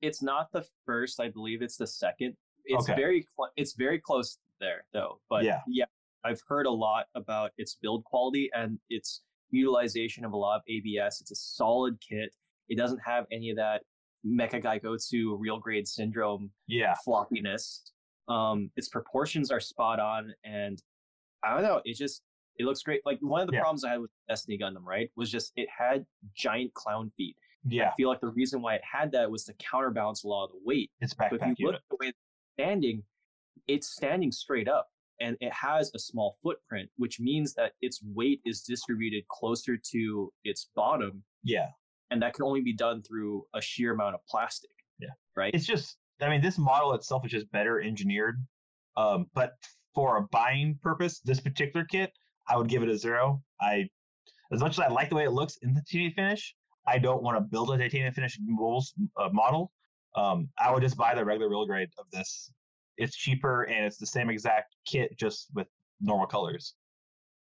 It's 0.00 0.22
not 0.22 0.48
the 0.52 0.64
first, 0.84 1.20
I 1.20 1.28
believe 1.28 1.60
it's 1.62 1.76
the 1.76 1.86
second. 1.86 2.34
It's 2.64 2.88
okay. 2.88 3.00
very 3.00 3.22
cl- 3.22 3.52
it's 3.56 3.74
very 3.74 4.00
close 4.00 4.38
there 4.60 4.84
though. 4.92 5.20
But 5.28 5.44
yeah, 5.44 5.60
yeah, 5.68 5.84
I've 6.24 6.40
heard 6.48 6.66
a 6.66 6.70
lot 6.70 7.06
about 7.14 7.52
its 7.58 7.76
build 7.80 8.04
quality 8.04 8.50
and 8.54 8.78
its 8.90 9.22
utilization 9.50 10.24
of 10.24 10.32
a 10.32 10.36
lot 10.36 10.56
of 10.56 10.62
ABS. 10.68 11.20
It's 11.20 11.30
a 11.30 11.36
solid 11.36 11.98
kit. 12.00 12.34
It 12.68 12.76
doesn't 12.76 13.00
have 13.04 13.26
any 13.30 13.50
of 13.50 13.56
that 13.56 13.82
Mecha 14.26 14.62
Gaigotsu 14.62 15.36
real 15.38 15.58
grade 15.58 15.86
syndrome 15.86 16.50
yeah. 16.66 16.94
floppiness. 17.06 17.80
Um, 18.28 18.70
its 18.76 18.88
proportions 18.88 19.52
are 19.52 19.60
spot 19.60 20.00
on, 20.00 20.34
and 20.44 20.82
I 21.44 21.54
don't 21.54 21.62
know. 21.62 21.80
It 21.84 21.96
just 21.96 22.22
It 22.58 22.64
looks 22.64 22.82
great. 22.82 23.02
Like 23.04 23.18
one 23.20 23.42
of 23.42 23.46
the 23.48 23.52
Yeah. 23.52 23.60
problems 23.60 23.84
I 23.84 23.90
had 23.90 24.00
with 24.00 24.10
Destiny 24.28 24.58
Gundam, 24.58 24.82
right, 24.82 25.10
was 25.14 25.30
just 25.30 25.52
it 25.56 25.68
had 25.68 26.06
giant 26.34 26.72
clown 26.74 27.12
feet. 27.16 27.36
Yeah, 27.68 27.90
I 27.90 27.94
feel 27.96 28.08
like 28.08 28.20
the 28.20 28.28
reason 28.30 28.62
why 28.62 28.76
it 28.76 28.82
had 28.82 29.12
that 29.12 29.30
was 29.30 29.44
to 29.44 29.54
counterbalance 29.54 30.24
a 30.24 30.28
lot 30.28 30.44
of 30.46 30.52
the 30.52 30.60
weight. 30.64 30.90
it's 31.00 31.12
But 31.14 31.32
if 31.32 31.40
backpack 31.40 31.54
you 31.58 31.66
look 31.66 31.74
at 31.76 31.82
the 31.90 31.96
way 32.00 32.08
it's 32.08 32.18
standing, 32.54 33.02
it's 33.68 33.88
standing 33.88 34.32
straight 34.32 34.68
up 34.68 34.88
and 35.20 35.36
it 35.40 35.52
has 35.52 35.90
a 35.94 35.98
small 35.98 36.36
footprint, 36.42 36.90
which 36.96 37.18
means 37.20 37.54
that 37.54 37.72
its 37.80 38.00
weight 38.02 38.40
is 38.44 38.62
distributed 38.62 39.26
closer 39.28 39.76
to 39.92 40.32
its 40.44 40.68
bottom, 40.76 41.22
Yeah, 41.42 41.68
and 42.10 42.20
that 42.22 42.34
can 42.34 42.44
only 42.44 42.60
be 42.60 42.74
done 42.74 43.02
through 43.02 43.46
a 43.54 43.60
sheer 43.60 43.92
amount 43.92 44.14
of 44.14 44.20
plastic. 44.28 44.70
Yeah. 44.98 45.10
Right. 45.36 45.54
it's 45.54 45.66
just. 45.66 45.96
I 46.20 46.30
mean, 46.30 46.40
this 46.40 46.56
model 46.56 46.94
itself 46.94 47.26
is 47.26 47.30
just 47.30 47.50
better 47.52 47.80
engineered. 47.82 48.42
Um, 48.96 49.26
but 49.34 49.52
for 49.94 50.16
a 50.16 50.22
buying 50.32 50.78
purpose, 50.82 51.20
this 51.20 51.40
particular 51.40 51.84
kit, 51.84 52.10
I 52.48 52.56
would 52.56 52.68
give 52.68 52.82
it 52.82 52.88
a 52.88 52.96
zero. 52.96 53.42
I, 53.60 53.88
as 54.50 54.60
much 54.60 54.72
as 54.72 54.78
I 54.78 54.88
like 54.88 55.10
the 55.10 55.16
way 55.16 55.24
it 55.24 55.32
looks 55.32 55.58
in 55.62 55.74
the 55.74 55.82
titanium 55.82 56.12
finish, 56.14 56.54
I 56.86 56.98
don't 56.98 57.22
want 57.22 57.36
to 57.36 57.42
build 57.42 57.70
a 57.70 57.76
titanium 57.76 58.14
finish 58.14 58.38
molds, 58.40 58.94
uh, 59.20 59.28
model. 59.30 59.72
Um, 60.14 60.48
I 60.58 60.72
would 60.72 60.82
just 60.82 60.96
buy 60.96 61.14
the 61.14 61.22
regular 61.22 61.50
real 61.50 61.66
grade 61.66 61.90
of 61.98 62.06
this. 62.10 62.50
It's 62.98 63.16
cheaper 63.16 63.64
and 63.64 63.84
it's 63.84 63.98
the 63.98 64.06
same 64.06 64.30
exact 64.30 64.74
kit, 64.86 65.16
just 65.18 65.48
with 65.54 65.66
normal 66.00 66.26
colors. 66.26 66.74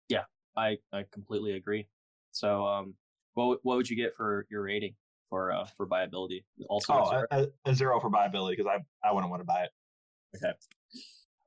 Yeah, 0.09 0.25
I, 0.57 0.79
I 0.93 1.05
completely 1.13 1.53
agree. 1.53 1.87
So, 2.33 2.67
um, 2.67 2.95
what 3.35 3.59
what 3.63 3.77
would 3.77 3.89
you 3.89 3.97
get 3.97 4.15
for 4.15 4.47
your 4.51 4.63
rating 4.63 4.95
for 5.29 5.53
uh 5.53 5.65
for 5.77 5.87
viability? 5.87 6.45
Also, 6.69 6.93
Oh, 6.95 7.11
zero? 7.11 7.27
a, 7.31 7.43
a, 7.43 7.47
a 7.67 7.75
zero 7.75 8.01
for 8.01 8.11
buyability 8.11 8.57
because 8.57 8.67
I 8.67 8.79
I 9.09 9.13
wouldn't 9.13 9.31
want 9.31 9.41
to 9.41 9.47
buy 9.47 9.65
it. 9.65 9.71
Okay. 10.37 10.53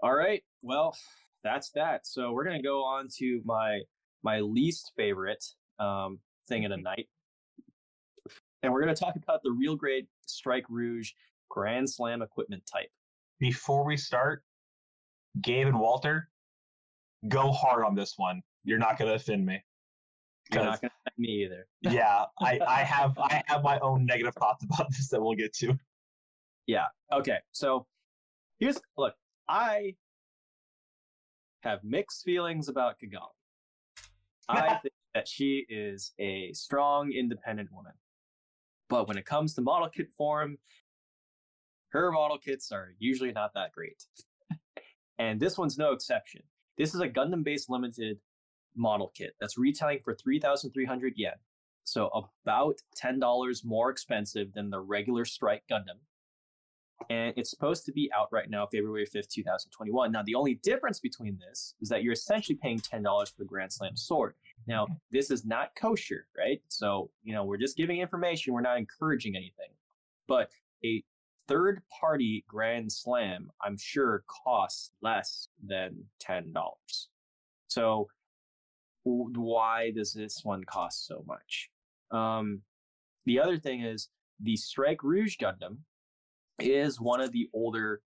All 0.02 0.14
right. 0.14 0.44
Well, 0.62 0.96
that's 1.44 1.72
that. 1.72 2.06
So 2.06 2.32
we're 2.32 2.44
gonna 2.44 2.62
go 2.62 2.84
on 2.84 3.08
to 3.18 3.42
my 3.46 3.82
my 4.24 4.42
least 4.42 4.92
favorite 4.98 5.44
um, 5.80 6.20
thing 6.48 6.64
in 6.64 6.72
a 6.72 6.78
night, 6.78 7.08
and 8.64 8.72
we're 8.74 8.82
gonna 8.82 8.96
talk 8.96 9.16
about 9.16 9.42
the 9.44 9.52
real 9.52 9.76
grade 9.76 10.08
Strike 10.26 10.66
Rouge 10.70 11.12
Grand 11.50 11.90
Slam 11.90 12.22
equipment 12.22 12.64
type. 12.72 12.90
Before 13.40 13.86
we 13.86 13.98
start, 13.98 14.44
Gabe 15.42 15.68
and 15.68 15.80
Walter, 15.80 16.30
go 17.28 17.52
hard 17.52 17.86
on 17.86 17.96
this 17.96 18.14
one. 18.18 18.42
You're 18.64 18.80
not 18.80 18.98
gonna 18.98 19.14
offend 19.14 19.46
me. 19.46 19.62
You're 20.52 20.64
not 20.64 20.82
gonna 20.82 20.94
like 21.06 21.18
me 21.18 21.44
either. 21.44 21.68
yeah, 21.82 22.26
I, 22.40 22.60
I 22.68 22.84
have 22.84 23.18
I 23.20 23.44
have 23.48 23.64
my 23.64 23.80
own 23.80 24.06
negative 24.06 24.34
thoughts 24.36 24.64
about 24.64 24.90
this 24.90 25.10
that 25.10 25.22
we'll 25.22 25.36
get 25.36 25.54
to. 25.58 25.78
Yeah. 26.66 26.86
Okay. 27.12 27.38
So 27.52 27.86
here's 28.60 28.80
look. 28.98 29.14
I 29.48 29.96
have 31.62 31.84
mixed 31.84 32.24
feelings 32.24 32.70
about 32.70 32.96
Cagalli. 33.00 33.30
I 34.50 34.76
think 34.82 34.94
that 35.14 35.28
she 35.28 35.66
is 35.70 36.14
a 36.20 36.52
strong, 36.54 37.12
independent 37.12 37.72
woman. 37.72 37.94
But 38.90 39.08
when 39.08 39.18
it 39.18 39.26
comes 39.26 39.54
to 39.56 39.62
model 39.62 39.90
kit 39.90 40.10
form, 40.18 40.58
her 41.98 42.12
model 42.12 42.38
kits 42.38 42.72
are 42.72 42.94
usually 43.00 43.32
not 43.32 43.54
that 43.56 43.72
great. 43.72 44.04
and 45.20 45.40
this 45.40 45.58
one's 45.58 45.78
no 45.78 45.92
exception. 45.92 46.42
This 46.78 46.94
is 46.94 47.02
a 47.02 47.10
Gundam 47.10 47.44
based 47.44 47.70
limited 47.70 48.20
model 48.76 49.12
kit 49.16 49.36
that's 49.40 49.58
retailing 49.58 50.00
for 50.04 50.14
3,300 50.14 51.14
yen. 51.16 51.32
So 51.84 52.28
about 52.44 52.82
$10 53.02 53.66
more 53.66 53.90
expensive 53.90 54.54
than 54.54 54.70
the 54.70 54.80
regular 54.80 55.26
Strike 55.26 55.64
Gundam. 55.72 56.00
And 57.10 57.34
it's 57.38 57.50
supposed 57.50 57.86
to 57.86 57.92
be 57.92 58.10
out 58.18 58.28
right 58.32 58.50
now, 58.50 58.66
February 58.66 59.06
5th, 59.06 59.30
2021. 59.30 60.12
Now, 60.12 60.24
the 60.24 60.36
only 60.36 60.56
difference 60.56 61.00
between 61.00 61.38
this 61.38 61.76
is 61.80 61.90
that 61.90 62.04
you're 62.04 62.14
essentially 62.14 62.58
paying 62.62 62.80
$10 62.80 63.04
for 63.04 63.36
the 63.38 63.46
Grand 63.46 63.72
Slam 63.72 63.96
sword. 63.96 64.34
Now, 64.66 64.88
this 65.12 65.30
is 65.30 65.46
not 65.46 65.76
kosher, 65.76 66.28
right? 66.38 66.60
So, 66.70 67.12
you 67.24 67.34
know, 67.34 67.46
we're 67.46 67.58
just 67.58 67.78
giving 67.78 68.02
information, 68.02 68.54
we're 68.54 68.62
not 68.62 68.80
encouraging 68.80 69.36
anything. 69.36 69.70
But 70.28 70.50
a 70.84 71.04
third 71.48 71.82
party 72.00 72.44
Grand 72.48 72.92
Slam, 72.92 73.50
I'm 73.64 73.78
sure, 73.78 74.24
costs 74.46 74.92
less 75.02 75.50
than 75.64 76.06
$10. 76.24 76.54
So, 77.68 78.08
why 79.04 79.92
does 79.92 80.14
this 80.14 80.42
one 80.44 80.64
cost 80.64 81.06
so 81.06 81.24
much? 81.26 81.70
Um, 82.12 82.62
the 83.26 83.40
other 83.40 83.58
thing 83.58 83.82
is 83.82 84.10
the 84.40 84.58
Strike 84.58 85.04
Rouge 85.04 85.38
Gundam 85.38 85.80
is 86.60 87.00
one 87.00 87.22
of 87.22 87.32
the 87.32 87.50
older, 87.54 88.02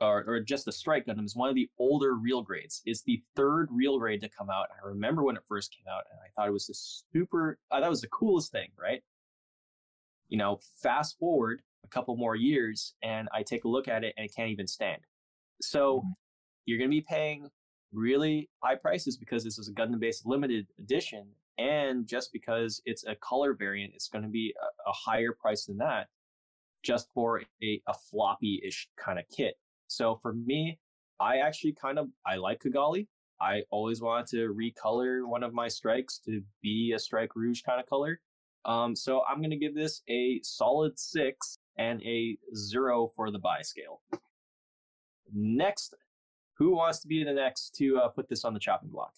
or, 0.00 0.24
or 0.26 0.40
just 0.40 0.64
the 0.64 0.72
Strike 0.72 1.06
Gundam 1.06 1.24
is 1.24 1.36
one 1.36 1.48
of 1.48 1.54
the 1.54 1.68
older 1.78 2.14
real 2.14 2.42
grades. 2.42 2.82
It's 2.84 3.02
the 3.02 3.22
third 3.36 3.68
real 3.70 3.98
grade 3.98 4.22
to 4.22 4.28
come 4.28 4.50
out. 4.50 4.66
I 4.72 4.88
remember 4.88 5.22
when 5.22 5.36
it 5.36 5.42
first 5.46 5.74
came 5.74 5.86
out, 5.92 6.04
and 6.10 6.18
I 6.20 6.28
thought 6.34 6.48
it 6.48 6.52
was 6.52 6.66
the 6.66 6.74
super. 6.74 7.58
It 7.72 7.88
was 7.88 8.00
the 8.00 8.08
coolest 8.08 8.50
thing, 8.50 8.70
right? 8.80 9.02
You 10.28 10.38
know, 10.38 10.58
fast 10.82 11.18
forward 11.18 11.62
a 11.84 11.88
couple 11.88 12.16
more 12.16 12.34
years, 12.36 12.94
and 13.02 13.28
I 13.32 13.42
take 13.42 13.64
a 13.64 13.68
look 13.68 13.88
at 13.88 14.04
it, 14.04 14.14
and 14.16 14.24
it 14.24 14.34
can't 14.34 14.50
even 14.50 14.66
stand. 14.66 15.02
So 15.60 16.00
Mhm. 16.00 16.14
you're 16.66 16.78
going 16.78 16.90
to 16.90 16.96
be 16.96 17.02
paying 17.02 17.50
really 17.92 18.50
high 18.62 18.74
prices 18.76 19.16
because 19.16 19.44
this 19.44 19.58
is 19.58 19.68
a 19.68 19.72
Gundam-based 19.72 20.26
limited 20.26 20.66
edition, 20.78 21.34
and 21.58 22.06
just 22.06 22.32
because 22.32 22.82
it's 22.84 23.04
a 23.04 23.14
color 23.14 23.54
variant, 23.54 23.94
it's 23.94 24.08
going 24.08 24.24
to 24.24 24.30
be 24.30 24.54
a, 24.60 24.90
a 24.90 24.92
higher 24.92 25.32
price 25.32 25.66
than 25.66 25.76
that, 25.78 26.08
just 26.82 27.08
for 27.14 27.42
a, 27.62 27.82
a 27.86 27.94
floppy-ish 27.94 28.88
kind 28.96 29.18
of 29.18 29.28
kit. 29.28 29.58
So 29.86 30.16
for 30.16 30.32
me, 30.32 30.80
I 31.20 31.38
actually 31.38 31.72
kind 31.74 31.98
of 31.98 32.08
I 32.26 32.36
like 32.36 32.60
Cagalli. 32.62 33.06
I 33.40 33.62
always 33.70 34.00
wanted 34.00 34.26
to 34.28 34.54
recolor 34.54 35.26
one 35.26 35.42
of 35.42 35.52
my 35.52 35.68
strikes 35.68 36.18
to 36.20 36.42
be 36.62 36.92
a 36.92 36.98
Strike 36.98 37.36
Rouge 37.36 37.62
kind 37.62 37.80
of 37.80 37.86
color. 37.86 38.20
Um, 38.64 38.96
so 38.96 39.22
I'm 39.28 39.40
gonna 39.42 39.56
give 39.56 39.74
this 39.74 40.02
a 40.08 40.40
solid 40.42 40.98
six 40.98 41.58
and 41.76 42.02
a 42.02 42.36
zero 42.54 43.10
for 43.14 43.30
the 43.30 43.38
buy 43.38 43.62
scale. 43.62 44.00
Next, 45.32 45.94
who 46.54 46.76
wants 46.76 47.00
to 47.00 47.08
be 47.08 47.24
the 47.24 47.32
next 47.32 47.74
to 47.76 47.98
uh, 47.98 48.08
put 48.08 48.28
this 48.28 48.44
on 48.44 48.54
the 48.54 48.60
chopping 48.60 48.90
block? 48.90 49.14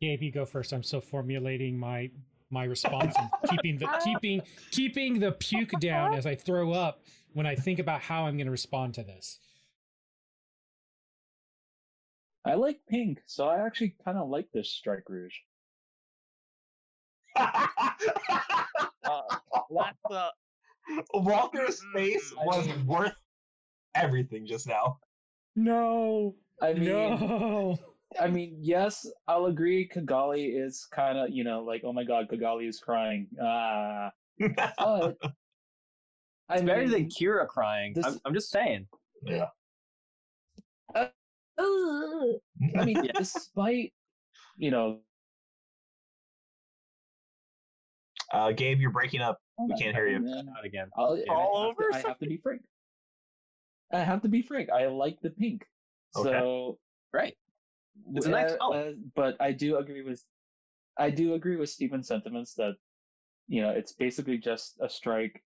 Gabe, 0.00 0.22
you 0.22 0.30
go 0.30 0.44
first. 0.44 0.72
I'm 0.72 0.82
still 0.82 1.00
formulating 1.00 1.78
my 1.78 2.10
my 2.50 2.64
response 2.64 3.14
and 3.18 3.30
keeping 3.50 3.78
the 3.78 3.88
keeping 4.04 4.42
keeping 4.70 5.18
the 5.18 5.32
puke 5.32 5.72
down 5.80 6.14
as 6.14 6.26
I 6.26 6.34
throw 6.34 6.72
up 6.72 7.02
when 7.32 7.46
I 7.46 7.54
think 7.54 7.78
about 7.78 8.02
how 8.02 8.26
I'm 8.26 8.36
going 8.36 8.46
to 8.46 8.52
respond 8.52 8.94
to 8.94 9.02
this. 9.02 9.38
I 12.44 12.54
like 12.54 12.80
pink, 12.88 13.22
so 13.26 13.48
I 13.48 13.64
actually 13.64 13.94
kind 14.04 14.18
of 14.18 14.28
like 14.28 14.48
this 14.52 14.68
Strike 14.70 15.08
Rouge. 15.08 15.34
Uh, 19.04 19.20
that's 19.74 20.14
uh, 20.14 20.28
Walter's 21.14 21.80
face 21.94 22.32
was 22.44 22.68
worth 22.86 23.14
everything 23.94 24.46
just 24.46 24.66
now. 24.66 24.98
No, 25.56 26.34
I 26.60 26.72
mean, 26.74 26.84
no. 26.84 27.76
I 28.20 28.28
mean, 28.28 28.56
yes, 28.60 29.06
I'll 29.28 29.46
agree. 29.46 29.88
Cagalli 29.88 30.58
is 30.58 30.86
kind 30.92 31.16
of, 31.18 31.30
you 31.30 31.44
know, 31.44 31.60
like, 31.62 31.82
oh 31.84 31.92
my 31.92 32.04
god, 32.04 32.28
Cagalli 32.28 32.68
is 32.68 32.78
crying. 32.78 33.26
Ah, 33.42 34.10
but 34.38 34.74
I 36.48 36.54
It's 36.56 36.62
better 36.62 36.88
than 36.88 37.02
mean, 37.02 37.10
Kira 37.10 37.46
crying. 37.46 37.94
this- 37.94 38.04
I'm, 38.06 38.18
I'm 38.24 38.34
just 38.34 38.50
saying. 38.50 38.86
yeah. 39.24 39.46
uh, 40.94 41.08
I 41.58 42.84
mean, 42.84 43.08
despite, 43.16 43.92
you 44.56 44.70
know, 44.70 45.00
Uh, 48.32 48.50
Gabe, 48.50 48.80
you're 48.80 48.90
breaking 48.90 49.20
up. 49.20 49.41
We 49.58 49.74
can't 49.76 49.94
hear 49.94 50.08
you. 50.08 50.18
Not 50.20 50.64
again. 50.64 50.88
I'll, 50.96 51.16
Yeah. 51.16 51.24
I 51.30 51.34
All 51.34 51.68
have 51.68 51.76
to- 51.76 51.82
over 51.84 51.94
I 51.94 51.98
have 52.08 52.18
to 52.18 52.26
be 52.26 52.36
frank. 52.38 52.62
I 53.92 54.00
have 54.00 54.22
to 54.22 54.28
be 54.28 54.42
frank. 54.42 54.70
I 54.70 54.86
like 54.86 55.20
the 55.20 55.30
pink. 55.30 55.66
Okay. 56.16 56.30
So 56.30 56.78
Right. 57.12 57.36
It's 58.14 58.26
a 58.26 58.30
nice 58.30 58.52
uh, 58.52 58.56
color. 58.56 58.88
uh, 58.88 58.92
but 59.14 59.36
I 59.40 59.52
do 59.52 59.76
agree 59.76 60.02
with 60.02 60.22
I 60.98 61.10
do 61.10 61.34
agree 61.34 61.56
with 61.56 61.68
Stephen's 61.70 62.08
sentiments 62.08 62.54
that 62.54 62.74
you 63.48 63.60
know 63.62 63.70
it's 63.70 63.92
basically 63.92 64.38
just 64.38 64.78
a 64.80 64.88
strike 64.88 65.42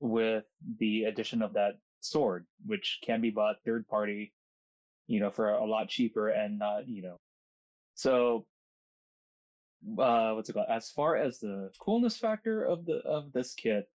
with 0.00 0.44
the 0.78 1.04
addition 1.04 1.40
of 1.42 1.52
that 1.54 1.74
sword, 2.00 2.46
which 2.66 2.98
can 3.04 3.20
be 3.20 3.30
bought 3.30 3.56
third 3.64 3.86
party, 3.88 4.32
you 5.06 5.20
know, 5.20 5.30
for 5.30 5.50
a 5.50 5.64
lot 5.64 5.88
cheaper 5.88 6.28
and 6.28 6.58
not, 6.58 6.88
you 6.88 7.00
know. 7.02 7.16
So 7.94 8.46
uh 9.98 10.32
what's 10.32 10.48
it 10.48 10.54
called? 10.54 10.66
As 10.70 10.90
far 10.90 11.16
as 11.16 11.40
the 11.40 11.70
coolness 11.78 12.16
factor 12.16 12.64
of 12.64 12.86
the 12.86 12.98
of 13.04 13.32
this 13.32 13.54
kit, 13.54 13.88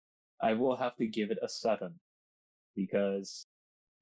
I 0.42 0.54
will 0.54 0.76
have 0.76 0.96
to 0.96 1.06
give 1.06 1.30
it 1.30 1.38
a 1.42 1.48
seven 1.48 1.94
because 2.74 3.46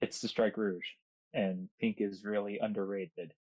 it's 0.00 0.20
the 0.20 0.28
Strike 0.28 0.56
Rouge 0.56 0.86
and 1.32 1.68
pink 1.80 2.00
is 2.00 2.24
really 2.24 2.58
underrated. 2.58 3.32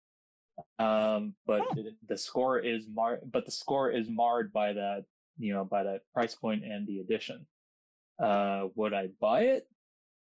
Um, 0.78 1.34
but 1.46 1.68
the- 1.74 1.96
the 2.06 2.16
score 2.18 2.58
is 2.58 2.86
mar, 2.88 3.20
but 3.24 3.44
the 3.44 3.50
score 3.50 3.90
is 3.90 4.08
marred 4.08 4.52
by 4.52 4.72
that, 4.72 5.04
you 5.38 5.52
know, 5.52 5.64
by 5.64 5.82
that 5.84 6.02
price 6.12 6.34
point 6.34 6.64
and 6.64 6.86
the 6.86 7.00
addition. 7.00 7.46
Uh, 8.18 8.68
would 8.76 8.94
I 8.94 9.08
buy 9.20 9.42
it? 9.46 9.68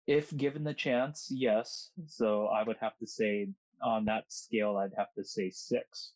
If 0.06 0.36
given 0.36 0.64
the 0.64 0.74
chance, 0.74 1.30
yes. 1.30 1.90
So 2.06 2.46
I 2.48 2.62
would 2.62 2.76
have 2.78 2.96
to 2.98 3.06
say 3.06 3.48
on 3.80 4.04
that 4.06 4.30
scale, 4.32 4.76
I'd 4.76 4.94
have 4.96 5.12
to 5.14 5.24
say 5.24 5.50
six. 5.50 6.12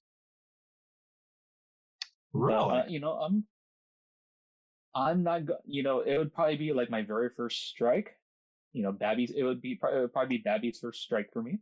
Really? 2.35 2.79
Uh, 2.81 2.85
you 2.89 3.01
know, 3.01 3.13
I'm. 3.13 3.45
I'm 4.95 5.23
not. 5.23 5.47
Go- 5.47 5.59
you 5.65 5.83
know, 5.83 6.01
it 6.01 6.19
would 6.19 6.33
probably 6.35 6.57
be 6.57 6.73
like 6.73 6.91
my 6.91 7.03
very 7.03 7.31
first 7.37 7.69
strike. 7.69 8.17
You 8.73 8.83
know, 8.83 8.93
Babby's. 8.93 9.31
It 9.31 9.43
would 9.45 9.61
be 9.63 9.73
it 9.73 9.81
would 9.83 10.13
probably 10.13 10.37
be 10.39 10.43
Babby's 10.43 10.79
first 10.81 11.03
strike 11.03 11.31
for 11.33 11.43
me. 11.43 11.59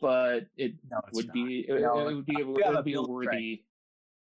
But 0.00 0.46
it 0.56 0.74
No, 0.90 1.00
would 1.12 1.26
not. 1.28 1.34
be. 1.34 1.64
It, 1.68 1.80
No, 1.80 2.08
it 2.08 2.14
would 2.14 2.26
be. 2.26 2.34
you 2.38 2.56
It 2.56 2.64
have 2.64 2.74
a 2.74 2.76
would 2.76 2.84
be 2.84 2.92
a 2.92 2.94
build 2.96 3.22
strike. 3.22 3.60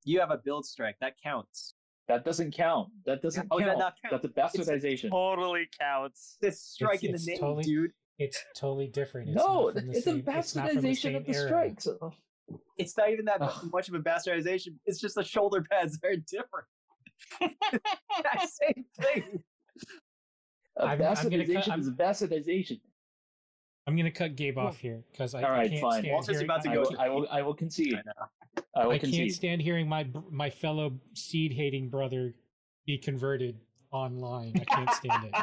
You 0.04 0.20
have 0.20 0.30
a 0.30 0.38
build 0.38 0.66
strike 0.66 0.96
that 1.00 1.14
counts. 1.22 1.74
That 2.06 2.24
doesn't 2.24 2.52
count. 2.52 2.88
That 3.04 3.20
doesn't 3.22 3.48
Oh, 3.50 3.58
does 3.58 3.66
count. 3.66 3.78
that 3.78 3.84
not 3.84 3.94
count? 4.02 4.22
That's 4.22 4.54
a 4.54 4.58
It's 4.58 4.68
a 4.68 4.72
bastardization. 4.72 5.10
Totally 5.10 5.68
counts. 5.78 6.36
This 6.40 6.60
strike 6.62 7.04
in 7.04 7.12
the 7.12 7.22
name, 7.26 7.38
totally- 7.38 7.64
dude. 7.64 7.92
It's 8.18 8.44
totally 8.56 8.88
different. 8.88 9.28
It's 9.28 9.36
no, 9.36 9.66
not 9.66 9.74
from 9.74 9.86
the 9.86 9.90
it's 9.92 9.98
a 9.98 10.02
same- 10.10 10.24
it's 10.26 10.56
not 10.56 10.70
from 10.72 10.80
the 10.82 10.88
bastardization 10.88 10.96
same 11.02 11.14
of 11.16 11.26
the 11.26 11.32
era. 11.34 11.46
strikes. 11.46 11.88
It's 12.76 12.96
not 12.96 13.10
even 13.10 13.24
that 13.26 13.42
Ugh. 13.42 13.70
much 13.72 13.88
of 13.88 13.94
a 13.94 13.98
bastardization. 14.00 14.74
It's 14.86 15.00
just 15.00 15.14
the 15.14 15.24
shoulder 15.24 15.62
pads 15.68 15.98
are 16.04 16.16
different. 16.16 16.66
that 17.40 18.48
same 18.48 18.84
thing. 19.00 19.42
A 20.78 20.82
I'm- 20.84 20.90
I'm 20.90 20.98
bastardization 21.00 21.68
I'm- 21.70 21.80
is 21.80 21.88
a 21.88 21.92
bastardization. 21.92 22.80
I'm 23.86 23.96
gonna 23.96 24.10
cut 24.10 24.36
Gabe 24.36 24.58
off 24.58 24.76
here 24.78 25.02
because 25.10 25.34
I, 25.34 25.42
All 25.42 25.52
I 25.52 25.66
can't 25.68 25.80
fine. 25.80 25.92
stand 26.02 26.12
Walter's 26.12 26.36
hearing, 26.36 26.44
about 26.44 26.62
to 26.62 26.68
I 26.68 26.72
I 26.72 26.74
go 26.74 26.80
will, 26.82 26.96
I 27.00 27.08
will. 27.08 27.28
I 27.30 27.42
will 27.42 27.54
concede. 27.54 27.94
I 27.94 28.02
know. 28.04 28.62
I 28.76 28.84
will 28.84 28.92
I 28.92 28.98
can't 28.98 29.12
concede. 29.14 29.34
stand 29.34 29.62
hearing 29.62 29.88
my 29.88 30.06
my 30.30 30.50
fellow 30.50 30.92
seed 31.14 31.54
hating 31.54 31.88
brother 31.88 32.34
be 32.86 32.98
converted 32.98 33.58
online. 33.90 34.52
I 34.60 34.64
can't 34.64 34.90
stand 34.92 35.24
it. 35.24 35.34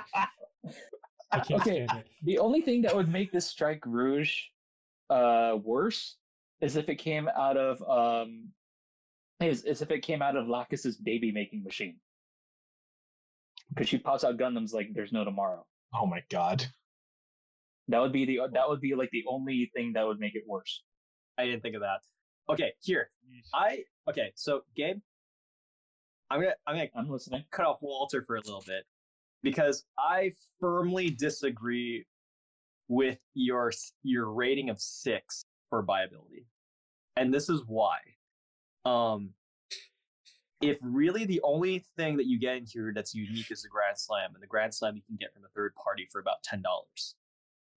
I 1.31 1.39
can't 1.39 1.51
Okay. 1.61 1.85
stand 1.87 1.99
it. 2.01 2.07
The 2.21 2.37
only 2.37 2.61
thing 2.61 2.83
that 2.83 2.95
would 2.95 3.09
make 3.11 3.31
this 3.31 3.47
strike 3.47 3.83
rouge 3.85 4.37
uh, 5.09 5.57
worse 5.63 6.17
is 6.65 6.75
if 6.75 6.89
it 6.89 6.95
came 6.95 7.29
out 7.37 7.57
of 7.57 7.81
um, 7.87 8.49
is, 9.39 9.63
is 9.63 9.81
if 9.81 9.91
it 9.91 10.01
came 10.01 10.21
out 10.21 10.35
of 10.35 10.47
Lacus's 10.47 10.97
baby 10.97 11.31
making 11.31 11.63
machine. 11.63 11.97
Because 13.69 13.87
she 13.89 13.97
pops 13.97 14.23
out 14.23 14.37
Gundams 14.37 14.73
like 14.73 14.89
there's 14.93 15.11
no 15.11 15.23
tomorrow. 15.23 15.65
oh 15.93 16.05
my 16.05 16.21
god. 16.29 16.65
That 17.87 17.99
would 18.01 18.11
be 18.11 18.25
the 18.25 18.39
that 18.53 18.67
would 18.67 18.81
be 18.81 18.95
like 18.95 19.11
the 19.11 19.23
only 19.29 19.71
thing 19.75 19.93
that 19.93 20.05
would 20.07 20.19
make 20.19 20.35
it 20.35 20.43
worse. 20.47 20.81
I 21.37 21.45
didn't 21.45 21.61
think 21.61 21.75
of 21.75 21.81
that. 21.81 21.99
Okay, 22.49 22.73
here. 22.81 23.09
I 23.53 23.83
okay, 24.09 24.31
so 24.35 24.61
Gabe, 24.75 24.97
I'm 26.31 26.41
gonna 26.41 26.55
I'm 26.65 26.75
gonna 26.75 26.89
I'm 26.95 27.09
listening. 27.09 27.43
cut 27.51 27.65
off 27.65 27.79
Walter 27.81 28.23
for 28.23 28.37
a 28.37 28.41
little 28.41 28.63
bit 28.65 28.85
because 29.43 29.85
I 29.99 30.31
firmly 30.59 31.11
disagree 31.11 32.05
with 32.87 33.19
your 33.35 33.71
your 34.03 34.31
rating 34.31 34.69
of 34.69 34.79
six 34.81 35.45
for 35.69 35.83
viability, 35.83 36.45
and 37.15 37.33
this 37.33 37.49
is 37.49 37.63
why. 37.65 37.97
Um, 38.83 39.31
if 40.61 40.77
really 40.81 41.25
the 41.25 41.41
only 41.43 41.85
thing 41.97 42.17
that 42.17 42.27
you 42.27 42.39
get 42.39 42.57
in 42.57 42.65
here 42.65 42.91
that's 42.95 43.13
unique 43.13 43.51
is 43.51 43.61
the 43.63 43.69
Grand 43.69 43.97
Slam, 43.97 44.31
and 44.33 44.41
the 44.41 44.47
Grand 44.47 44.73
Slam 44.73 44.95
you 44.95 45.01
can 45.05 45.17
get 45.19 45.33
from 45.33 45.43
a 45.43 45.49
third 45.49 45.73
party 45.75 46.07
for 46.11 46.19
about 46.19 46.43
ten 46.43 46.61
dollars, 46.61 47.15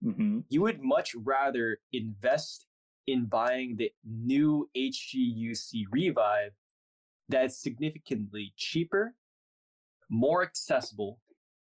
hmm 0.03 0.41
you 0.49 0.63
would 0.63 0.81
much 0.83 1.15
rather 1.15 1.79
invest 1.93 2.67
in 3.07 3.25
buying 3.25 3.77
the 3.77 3.91
new 4.05 4.69
HGUC 4.77 5.85
Revive 5.91 6.53
that's 7.29 7.61
significantly 7.61 8.53
cheaper, 8.57 9.15
more 10.09 10.43
accessible, 10.43 11.19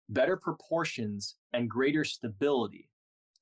better 0.08 0.36
proportions, 0.36 1.36
and 1.52 1.70
greater 1.70 2.04
stability, 2.04 2.90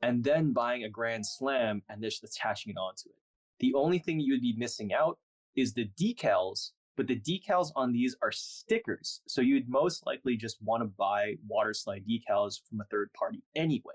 and 0.02 0.22
then 0.22 0.52
buying 0.52 0.84
a 0.84 0.88
Grand 0.88 1.26
Slam 1.26 1.82
and 1.88 2.02
just 2.02 2.22
attaching 2.22 2.72
it 2.72 2.78
onto 2.78 3.08
it. 3.08 3.16
The 3.64 3.72
only 3.72 3.98
thing 3.98 4.20
you 4.20 4.34
would 4.34 4.42
be 4.42 4.54
missing 4.58 4.92
out 4.92 5.18
is 5.56 5.72
the 5.72 5.88
decals, 5.98 6.72
but 6.98 7.06
the 7.06 7.18
decals 7.18 7.70
on 7.74 7.94
these 7.94 8.14
are 8.20 8.30
stickers. 8.30 9.22
So 9.26 9.40
you'd 9.40 9.70
most 9.70 10.04
likely 10.04 10.36
just 10.36 10.62
want 10.62 10.82
to 10.82 10.86
buy 10.98 11.36
water 11.48 11.72
slide 11.72 12.04
decals 12.06 12.60
from 12.68 12.82
a 12.82 12.84
third 12.90 13.10
party 13.14 13.42
anyway. 13.56 13.94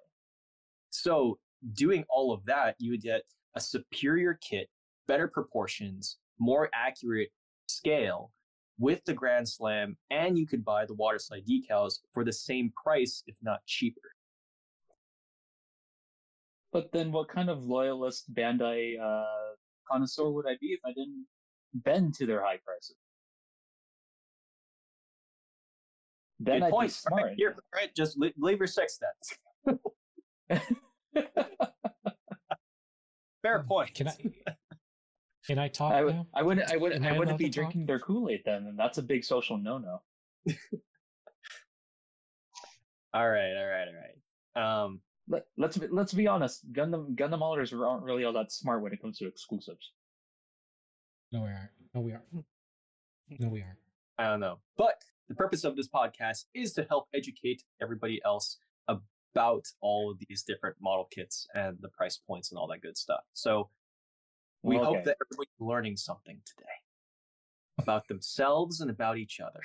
So 0.90 1.38
doing 1.74 2.04
all 2.10 2.34
of 2.34 2.44
that, 2.46 2.78
you 2.80 2.90
would 2.90 3.04
get 3.04 3.22
a 3.54 3.60
superior 3.60 4.40
kit, 4.42 4.72
better 5.08 5.28
proportions, 5.28 6.18
more 6.40 6.72
accurate 6.74 7.30
scale 7.68 8.32
with 8.80 9.06
the 9.06 9.14
Grand 9.14 9.48
Slam, 9.48 9.98
and 10.10 10.36
you 10.36 10.48
could 10.48 10.66
buy 10.66 10.88
the 10.88 10.96
water 10.96 11.20
slide 11.20 11.46
decals 11.46 12.00
for 12.12 12.24
the 12.24 12.34
same 12.34 12.74
price, 12.84 13.22
if 13.28 13.36
not 13.44 13.64
cheaper. 13.68 14.16
But 16.74 16.92
then, 16.92 17.12
what 17.12 17.30
kind 17.30 17.52
of 17.52 17.66
loyalist 17.66 18.34
Bandai 18.34 19.00
uh, 19.00 19.49
connoisseur 19.92 20.30
would 20.30 20.48
I 20.48 20.56
be 20.60 20.68
if 20.68 20.80
I 20.86 20.90
didn't 20.90 21.26
bend 21.74 22.14
to 22.16 22.26
their 22.26 22.44
high 22.44 22.60
prices? 22.66 22.96
Then 26.40 26.60
Good 26.60 26.66
I'd 26.68 26.72
point. 26.72 26.92
be 26.92 27.12
All 27.12 27.24
right, 27.24 27.34
here, 27.36 27.52
all 27.52 27.80
right, 27.82 27.94
just 27.96 28.18
li- 28.18 28.34
leave 28.38 28.60
your 28.60 28.68
sex 28.68 28.98
stats. 28.98 29.78
Fair 33.42 33.64
point. 33.64 33.94
Can 33.94 34.08
I? 34.08 34.14
Can 35.48 35.58
I 35.60 35.68
talk 35.68 35.94
I, 35.94 36.04
would, 36.04 36.16
now? 36.16 36.28
I 36.34 36.44
wouldn't. 36.44 36.72
I 36.72 36.78
wouldn't. 36.78 37.04
Am 37.04 37.12
I 37.12 37.16
I 37.16 37.18
wouldn't 37.18 37.32
allowed 37.32 37.38
be 37.40 37.50
to 37.50 37.52
talk? 37.52 37.56
drinking 37.72 37.86
their 37.88 38.00
Kool 38.00 38.30
Aid 38.30 38.42
then, 38.46 38.68
and 38.68 38.78
that's 38.78 38.98
a 39.00 39.02
big 39.02 39.24
social 39.24 39.58
no-no. 39.58 40.02
All 43.12 43.28
right, 43.28 43.56
all 43.58 43.66
right, 43.66 43.88
all 43.88 43.96
right. 43.96 44.84
Um, 44.84 45.02
Let, 45.30 45.46
let's 45.58 45.78
be, 45.78 45.88
let's 45.88 46.14
be 46.14 46.28
honest. 46.28 46.72
Gundam 46.74 47.16
Gundam 47.16 47.40
modders 47.40 47.72
aren't 47.72 48.04
really 48.04 48.26
all 48.26 48.34
that 48.34 48.52
smart 48.52 48.82
when 48.82 48.92
it 48.92 49.02
comes 49.02 49.20
to 49.20 49.28
exclusives. 49.28 49.92
No, 51.32 51.42
we 51.42 51.50
aren't. 51.50 51.70
No, 51.94 52.02
we 52.02 52.12
aren't. 52.14 52.26
No, 53.38 53.48
we 53.48 53.62
aren't. 53.62 53.78
I 54.18 54.24
don't 54.24 54.40
know. 54.40 54.58
But 54.76 55.04
the 55.28 55.36
purpose 55.36 55.64
of 55.64 55.76
this 55.76 55.88
podcast 55.88 56.46
is 56.56 56.74
to 56.74 56.84
help 56.90 57.08
educate 57.14 57.62
everybody 57.80 58.20
else 58.26 58.58
about 58.88 59.68
all 59.82 60.10
of 60.10 60.18
these 60.28 60.42
different 60.42 60.76
model 60.82 61.08
kits 61.12 61.46
and 61.54 61.78
the 61.82 61.90
price 61.90 62.18
points 62.18 62.50
and 62.50 62.58
all 62.58 62.66
that 62.70 62.82
good 62.82 62.98
stuff. 62.98 63.22
So 63.34 63.70
we 64.64 64.78
Well, 64.78 64.86
hope 64.86 65.04
that 65.04 65.18
everybody's 65.24 65.54
learning 65.60 65.98
something 65.98 66.42
today 66.44 66.70
about 67.78 68.08
themselves 68.08 68.82
and 68.82 68.90
about 68.90 69.20
each 69.20 69.40
other. 69.40 69.62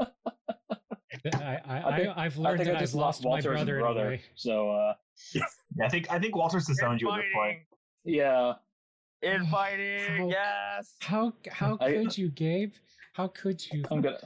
I, 1.24 1.38
I, 1.38 1.60
I 1.78 1.92
I, 1.92 1.96
think- 1.96 2.16
I, 2.16 2.22
have 2.24 2.38
I 2.38 2.42
learned 2.42 2.58
think 2.58 2.66
that 2.68 2.72
I 2.72 2.76
I've 2.76 2.80
just 2.80 2.94
lost 2.94 3.22
my 3.24 3.28
Walter 3.30 3.50
brother, 3.52 3.78
brother. 3.80 4.00
anyway. 4.00 4.22
So 4.34 4.70
uh, 4.70 4.94
Yeah, 5.34 5.42
I 5.84 5.88
think 5.88 6.10
I 6.10 6.18
think 6.18 6.34
Walter's 6.36 6.66
disowned 6.66 7.00
you 7.00 7.10
at 7.10 7.16
this 7.16 7.24
point. 7.34 7.58
Yeah, 8.04 8.54
Inviting, 9.22 10.16
How- 10.16 10.28
Yes. 10.28 10.94
How 11.00 11.32
how 11.50 11.78
I- 11.80 11.92
could 11.92 12.16
you, 12.18 12.30
Gabe? 12.30 12.72
How 13.12 13.28
could 13.28 13.64
you? 13.72 13.84
I'm 13.90 14.00
gonna. 14.00 14.18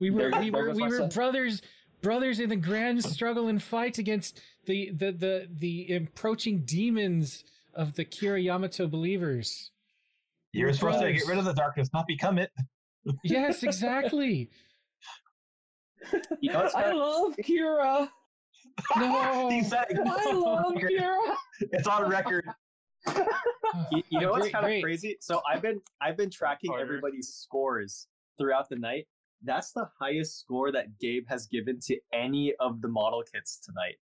We 0.00 0.10
were 0.10 0.30
There- 0.30 0.40
we 0.40 0.50
there 0.50 0.64
were 0.64 0.74
we 0.74 0.82
were 0.82 0.98
son. 0.98 1.08
brothers 1.10 1.62
brothers 2.02 2.40
in 2.40 2.48
the 2.48 2.56
grand 2.56 3.04
struggle 3.04 3.48
and 3.48 3.62
fight 3.62 3.98
against 3.98 4.40
the 4.66 4.90
the 4.90 5.12
the 5.12 5.48
the 5.50 5.94
approaching 5.94 6.64
demons 6.64 7.44
of 7.74 7.94
the 7.94 8.04
Kira 8.04 8.42
Yamato 8.42 8.88
believers. 8.88 9.70
You're 10.52 10.72
supposed 10.72 11.00
to 11.00 11.12
get 11.12 11.26
rid 11.28 11.38
of 11.38 11.44
the 11.44 11.52
darkness, 11.54 11.88
not 11.94 12.06
become 12.08 12.38
it. 12.38 12.50
Yes, 13.22 13.62
exactly. 13.62 14.50
You 16.40 16.52
know, 16.52 16.70
I 16.74 16.92
love 16.92 17.34
Kira. 17.42 18.08
No. 18.96 19.48
He 19.50 19.62
said 19.62 19.86
it. 19.90 19.98
I 20.04 20.32
love 20.32 20.74
Kira. 20.74 21.34
It's 21.72 21.86
on 21.86 22.08
record. 22.08 22.44
you, 23.92 24.02
you 24.10 24.20
know 24.20 24.30
what's 24.30 24.42
Great, 24.42 24.52
kind 24.52 24.76
of 24.76 24.82
crazy? 24.82 25.16
So 25.20 25.40
I've 25.50 25.62
been 25.62 25.80
I've 26.00 26.16
been 26.16 26.30
tracking 26.30 26.70
Harder. 26.70 26.84
everybody's 26.84 27.28
scores 27.28 28.06
throughout 28.38 28.68
the 28.68 28.76
night. 28.76 29.06
That's 29.42 29.72
the 29.72 29.88
highest 29.98 30.38
score 30.38 30.70
that 30.72 30.98
Gabe 30.98 31.24
has 31.28 31.46
given 31.46 31.80
to 31.86 31.96
any 32.12 32.54
of 32.60 32.82
the 32.82 32.88
model 32.88 33.22
kits 33.22 33.58
tonight. 33.58 33.96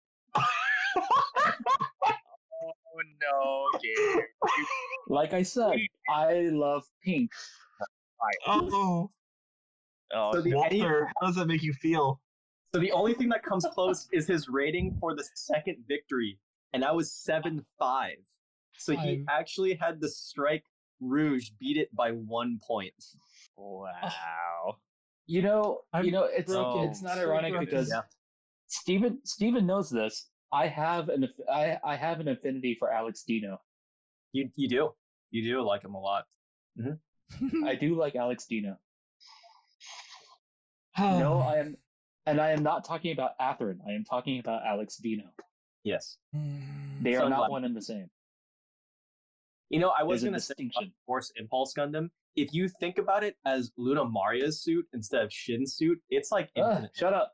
Oh 2.90 3.02
no, 3.20 3.66
Gabe. 3.80 4.24
Like 5.08 5.32
I 5.32 5.42
said, 5.42 5.78
I 6.10 6.48
love 6.52 6.84
pink. 7.04 7.30
Oh, 8.46 9.08
Oh, 10.14 10.32
So 10.32 10.40
the- 10.40 10.54
Walter, 10.54 11.10
how 11.20 11.26
does 11.26 11.36
that 11.36 11.46
make 11.46 11.62
you 11.62 11.72
feel? 11.74 12.20
So 12.74 12.80
the 12.80 12.92
only 12.92 13.14
thing 13.14 13.28
that 13.30 13.42
comes 13.42 13.64
close 13.72 14.08
is 14.12 14.26
his 14.26 14.48
rating 14.48 14.96
for 15.00 15.14
the 15.14 15.24
second 15.34 15.84
victory, 15.88 16.38
and 16.72 16.82
that 16.82 16.94
was 16.94 17.12
seven 17.12 17.64
five. 17.78 18.18
So 18.76 18.92
he 18.94 18.98
I'm- 19.10 19.26
actually 19.28 19.74
had 19.74 20.00
the 20.00 20.08
strike 20.08 20.64
rouge 21.00 21.50
beat 21.58 21.76
it 21.76 21.94
by 21.94 22.10
one 22.12 22.58
point. 22.66 22.94
wow. 23.56 24.76
You 25.26 25.42
know, 25.42 25.80
I'm 25.92 26.04
you 26.06 26.12
know, 26.12 26.24
it's 26.24 26.50
broken. 26.52 26.88
it's 26.88 27.02
not 27.02 27.14
So 27.16 27.22
ironic 27.22 27.52
broken. 27.52 27.66
because 27.66 27.90
Yeah. 27.90 28.02
Steven 28.68 29.20
Steven 29.24 29.66
knows 29.66 29.90
this. 29.90 30.28
I 30.52 30.66
have 30.68 31.08
an 31.10 31.28
I 31.52 31.78
I 31.84 31.96
have 31.96 32.20
an 32.20 32.28
affinity 32.28 32.74
for 32.78 32.90
Alex 32.92 33.24
Dino. 33.24 33.60
You 34.32 34.50
you 34.56 34.68
do 34.68 34.90
you 35.30 35.42
do 35.42 35.60
like 35.62 35.84
him 35.84 35.94
a 35.94 36.00
lot. 36.00 36.26
I 37.66 37.74
do 37.74 37.94
like 37.94 38.14
Alex 38.16 38.46
Dino. 38.46 38.78
Oh. 41.00 41.18
No, 41.18 41.38
I 41.40 41.56
am, 41.58 41.76
and 42.26 42.40
I 42.40 42.50
am 42.50 42.62
not 42.62 42.84
talking 42.84 43.12
about 43.12 43.32
Athrun. 43.40 43.78
I 43.86 43.92
am 43.92 44.04
talking 44.04 44.38
about 44.40 44.62
Alex 44.66 44.96
Dino. 44.96 45.24
Yes. 45.84 46.16
Hmm. 46.34 46.58
They 47.02 47.14
So 47.14 47.24
are 47.24 47.30
not 47.30 47.38
glad- 47.38 47.50
one 47.50 47.64
and 47.64 47.76
the 47.76 47.82
same. 47.82 48.08
You 49.70 49.80
know, 49.80 49.92
I 49.98 50.02
was 50.02 50.24
gonna 50.24 50.40
say 50.40 50.54
distinction. 50.54 50.92
Force 51.06 51.30
Impulse 51.36 51.74
Gundam 51.76 52.10
if 52.36 52.52
you 52.54 52.68
think 52.68 52.98
about 52.98 53.24
it 53.24 53.36
as 53.44 53.72
Lunamaria's 53.78 54.62
suit 54.62 54.86
instead 54.92 55.22
of 55.24 55.32
Shinn's 55.32 55.74
suit, 55.74 55.98
it's 56.08 56.30
like 56.30 56.50
Ugh, 56.56 56.64
infinite. 56.70 56.90
shut 56.94 57.12
up. 57.12 57.32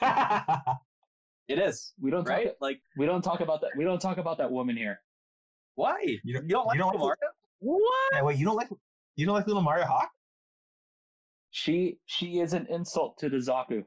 it 1.48 1.58
is 1.58 1.92
We 2.00 2.10
don't 2.10 2.26
right. 2.28 2.46
talk. 2.46 2.54
Like 2.60 2.80
We 2.96 3.06
don't 3.06 3.22
talk 3.22 3.40
about 3.40 3.60
that. 3.62 3.70
We 3.76 3.84
don't 3.84 4.00
talk 4.00 4.18
about 4.18 4.38
that 4.38 4.50
woman 4.50 4.76
here. 4.76 5.00
why? 5.74 6.00
You 6.02 6.18
You 6.24 6.34
don't- 6.34 6.48
don't, 6.48 6.66
like 6.66 6.74
you 6.76 6.80
don't 6.82 6.92
Luna 6.94 7.04
like 7.04 7.18
Maria? 7.20 7.30
What? 7.60 8.14
Hey, 8.14 8.22
wait, 8.22 8.38
you 8.38 8.44
don't 8.44 8.56
like 8.56 8.68
you 9.16 9.26
don't 9.26 9.34
like 9.34 9.46
little 9.46 9.62
Mario 9.62 9.84
Hawk? 9.86 10.10
She 11.58 11.98
she 12.06 12.38
is 12.38 12.52
an 12.52 12.66
insult 12.70 13.18
to 13.18 13.28
the 13.28 13.38
Zaku. 13.38 13.84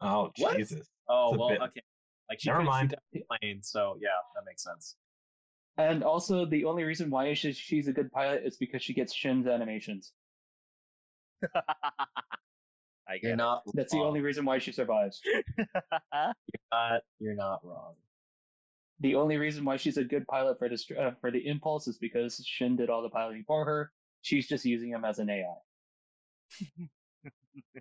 Oh 0.00 0.30
What? 0.38 0.56
Jesus! 0.56 0.88
Oh 1.08 1.30
It's 1.30 1.38
well, 1.38 1.48
bit- 1.50 1.60
okay. 1.62 1.82
Like 2.28 2.40
she 2.40 2.48
Never 2.50 2.62
mind. 2.62 2.94
plane, 3.12 3.60
so 3.62 3.96
yeah, 4.00 4.08
that 4.34 4.42
makes 4.44 4.64
sense. 4.64 4.96
And 5.76 6.02
also, 6.02 6.44
the 6.44 6.64
only 6.64 6.82
reason 6.82 7.10
why 7.10 7.32
she, 7.34 7.52
she's 7.52 7.86
a 7.86 7.92
good 7.92 8.10
pilot 8.10 8.42
is 8.44 8.56
because 8.56 8.82
she 8.82 8.94
gets 8.94 9.14
Shinn's 9.14 9.46
animations. 9.46 10.12
I 11.54 13.18
You're 13.22 13.32
get 13.32 13.36
not. 13.36 13.62
That's 13.74 13.92
the 13.92 13.98
only 14.00 14.20
reason 14.20 14.44
why 14.44 14.58
she 14.58 14.72
survives. 14.72 15.20
it. 15.26 15.76
Not, 16.72 17.02
you're 17.20 17.34
not 17.36 17.60
wrong. 17.64 17.94
The 19.00 19.14
only 19.16 19.36
reason 19.36 19.64
why 19.64 19.76
she's 19.76 19.98
a 19.98 20.04
good 20.04 20.26
pilot 20.26 20.58
for 20.58 20.68
the 20.68 20.78
uh, 20.98 21.12
for 21.20 21.30
the 21.30 21.46
Impulse 21.46 21.86
is 21.86 21.98
because 21.98 22.42
Shin 22.44 22.74
did 22.76 22.90
all 22.90 23.02
the 23.02 23.10
piloting 23.10 23.44
for 23.46 23.64
her. 23.64 23.92
She's 24.22 24.48
just 24.48 24.64
using 24.64 24.88
him 24.90 25.04
as 25.04 25.18
an 25.20 25.28
AI. 25.30 25.54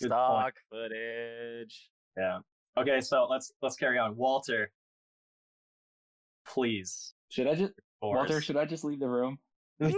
Good 0.00 0.08
Stock 0.08 0.54
footage. 0.70 1.90
Yeah. 2.16 2.38
Okay, 2.76 3.00
so 3.00 3.26
let's 3.30 3.52
let's 3.62 3.76
carry 3.76 3.98
on. 3.98 4.16
Walter, 4.16 4.70
please. 6.46 7.14
Should 7.28 7.46
I 7.46 7.54
just 7.54 7.72
for 8.00 8.14
Walter? 8.16 8.40
Should 8.40 8.56
I 8.56 8.64
just 8.64 8.84
leave 8.84 9.00
the 9.00 9.08
room? 9.08 9.38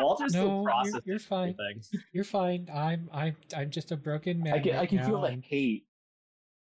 Walter's 0.00 0.32
No, 0.34 0.64
still 0.64 0.84
you're- 0.84 1.00
you're 1.04 1.18
fine. 1.18 1.54
everything. 1.58 1.82
You're 2.12 2.24
fine. 2.24 2.68
I'm 2.72 3.08
I'm 3.12 3.36
I'm 3.56 3.70
just 3.70 3.92
a 3.92 3.96
broken 3.96 4.42
man. 4.42 4.54
I 4.54 4.58
can 4.60 4.76
I 4.76 4.86
can 4.86 4.98
feel 5.04 5.16
now, 5.16 5.22
that 5.22 5.32
and 5.32 5.44
hate. 5.44 5.84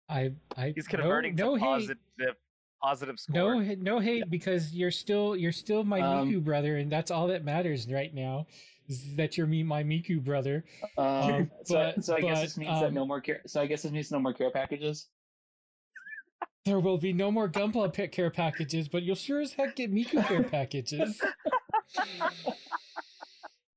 I 0.10 0.32
I 0.56 0.72
He's 0.76 0.86
no- 0.91 1.00
converting 1.00 1.36
no, 1.36 1.56
to 1.56 1.60
hate. 1.60 1.65
positive, 1.65 2.36
positive 2.82 3.20
score. 3.20 3.36
No, 3.63 3.76
no 3.76 4.00
hate 4.00 4.30
because 4.30 4.74
you're 4.74 4.91
still 4.91 5.36
you're 5.36 5.52
still 5.52 5.84
my 5.84 6.00
Um, 6.02 6.30
Miku 6.32 6.44
brother, 6.44 6.78
and 6.78 6.91
that's 6.91 7.12
all 7.12 7.28
that 7.28 7.44
matters 7.44 7.91
right 7.91 8.13
now. 8.13 8.48
Is 8.88 9.15
that 9.15 9.38
you're 9.38 9.48
me, 9.48 9.63
my 9.63 9.84
Miku 9.84 10.24
brother? 10.24 10.63
Um, 10.98 11.06
Um, 11.06 11.52
so, 11.63 11.93
so 12.02 12.15
I 12.15 12.21
guess 12.21 12.38
but, 12.38 12.41
this 12.41 12.58
means 12.58 12.80
that 12.80 12.88
um, 12.88 12.93
no 12.93 13.06
more 13.06 13.21
care. 13.21 13.41
So 13.48 13.62
I 13.62 13.65
guess 13.65 13.84
this 13.84 13.91
means 13.91 14.12
no 14.12 14.19
more 14.19 14.34
care 14.34 14.52
packages. 14.52 15.08
There 16.65 16.80
will 16.80 16.98
be 16.98 17.13
no 17.13 17.32
more 17.32 17.48
Gunpla 17.48 17.93
pet 17.93 18.12
care 18.12 18.32
packages, 18.32 18.88
but 18.88 19.04
you'll 19.04 19.15
sure 19.15 19.41
as 19.41 19.54
heck 19.54 19.76
get 19.76 19.93
Miku 19.93 20.26
care 20.28 20.43
packages. 20.56 21.21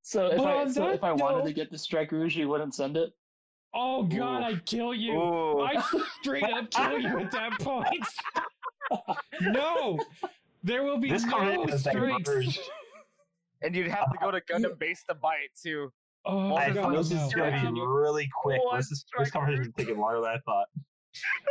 So 0.03 0.29
if 0.29 0.39
But 0.39 0.47
I 0.47 0.69
so 0.69 0.89
if 0.89 1.05
I 1.05 1.13
wanted 1.13 1.45
to 1.45 1.53
get 1.53 1.71
the 1.71 1.77
Strike 1.77 2.13
Rouge, 2.13 2.35
you 2.35 2.49
wouldn't 2.49 2.75
send 2.75 2.97
it. 2.97 3.13
Oh 3.75 4.05
God, 4.05 4.41
Ooh. 4.41 4.45
I'd 4.47 4.65
kill 4.65 4.95
you! 4.95 5.13
Ooh. 5.13 5.61
I'd 5.61 5.85
straight 6.21 6.45
up 6.45 6.71
kill 6.71 6.99
you 6.99 7.19
at 7.19 7.31
that 7.33 7.53
point. 7.61 8.07
no, 9.43 9.99
there 10.65 10.83
will 10.83 10.97
be 10.97 11.11
This 11.11 11.25
no 11.25 11.33
conversation 11.33 11.75
is 11.75 11.83
strikes. 11.83 12.59
Diverged. 13.61 13.77
and 13.77 13.77
you'd 13.77 13.89
have 13.91 14.11
to 14.13 14.19
go 14.21 14.31
to 14.31 14.41
Gundam 14.43 14.79
base 14.79 15.03
to 15.09 15.15
buy 15.15 15.35
it 15.45 15.51
too. 15.61 15.91
Oh 16.27 16.57
I 16.57 16.71
God, 16.71 16.95
this 16.97 17.07
is 17.13 17.13
no. 17.13 17.51
gonna 17.51 17.73
be 17.73 17.81
really 17.81 18.29
quick. 18.43 18.63
One 18.65 18.77
This 18.79 18.91
is 18.91 19.05
this 19.19 19.31
conversation 19.31 19.65
is 19.67 19.73
taking 19.77 19.99
longer 19.99 20.21
than 20.21 20.31
I 20.31 20.39
thought. 20.45 20.67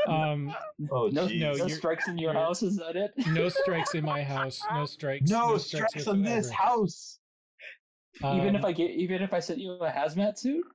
Um, 0.08 0.54
Oh 0.92 1.08
No, 1.08 1.28
jeez. 1.28 1.58
no, 1.58 1.68
strikes 1.68 2.08
in 2.08 2.18
your 2.18 2.34
house. 2.34 2.62
Is 2.64 2.78
that 2.78 2.96
it? 2.96 3.12
no 3.32 3.50
strikes 3.50 3.96
in 3.96 4.04
my 4.06 4.24
house. 4.36 4.62
No 4.72 4.86
strikes. 4.86 5.30
No, 5.32 5.58
strikes 5.58 6.08
on 6.08 6.22
this 6.22 6.50
whatsoever. 6.50 6.54
house. 6.64 7.20
even 8.24 8.56
if 8.56 8.62
Um, 8.64 8.66
I 8.66 8.72
get, 8.74 8.92
even 8.92 9.22
if 9.24 9.34
I 9.34 9.40
sent 9.40 9.60
you 9.60 9.72
a 9.74 9.92
hazmat 9.92 10.38
suit. 10.38 10.66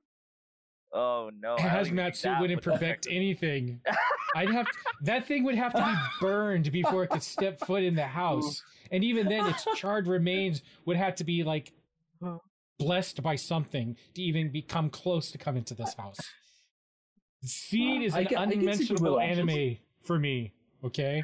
Oh 0.95 1.31
no! 1.39 1.55
a 1.55 1.59
I 1.59 1.61
hazmat 1.61 2.15
suit 2.15 2.39
wouldn't 2.39 2.63
would 2.65 2.73
protect 2.73 3.07
anything. 3.09 3.79
I'd 4.35 4.49
have 4.51 4.67
that 5.03 5.25
thing 5.27 5.43
would 5.43 5.55
have 5.55 5.73
to 5.73 5.83
be 5.83 5.93
burned 6.25 6.71
before 6.71 7.03
it 7.03 7.09
could 7.09 7.23
step 7.23 7.59
foot 7.61 7.83
in 7.83 7.95
the 7.95 8.05
house, 8.05 8.61
and 8.93 9.03
even 9.03 9.27
then, 9.27 9.45
its 9.47 9.65
charred 9.75 10.07
remains 10.07 10.61
would 10.85 10.95
have 10.95 11.15
to 11.15 11.23
be 11.25 11.43
like 11.43 11.73
blessed 12.79 13.21
by 13.21 13.35
something 13.35 13.97
to 14.13 14.21
even 14.21 14.49
become 14.51 14.89
close 14.89 15.31
to 15.31 15.37
come 15.37 15.57
into 15.57 15.73
this 15.73 15.93
house. 15.95 16.19
Seed 17.43 18.03
is 18.03 18.15
an 18.15 18.25
can- 18.27 18.37
I 18.37 18.43
unmentionable 18.43 18.95
Google 19.03 19.19
anime 19.19 19.77
for 20.05 20.17
me. 20.17 20.53
Okay, 20.85 21.21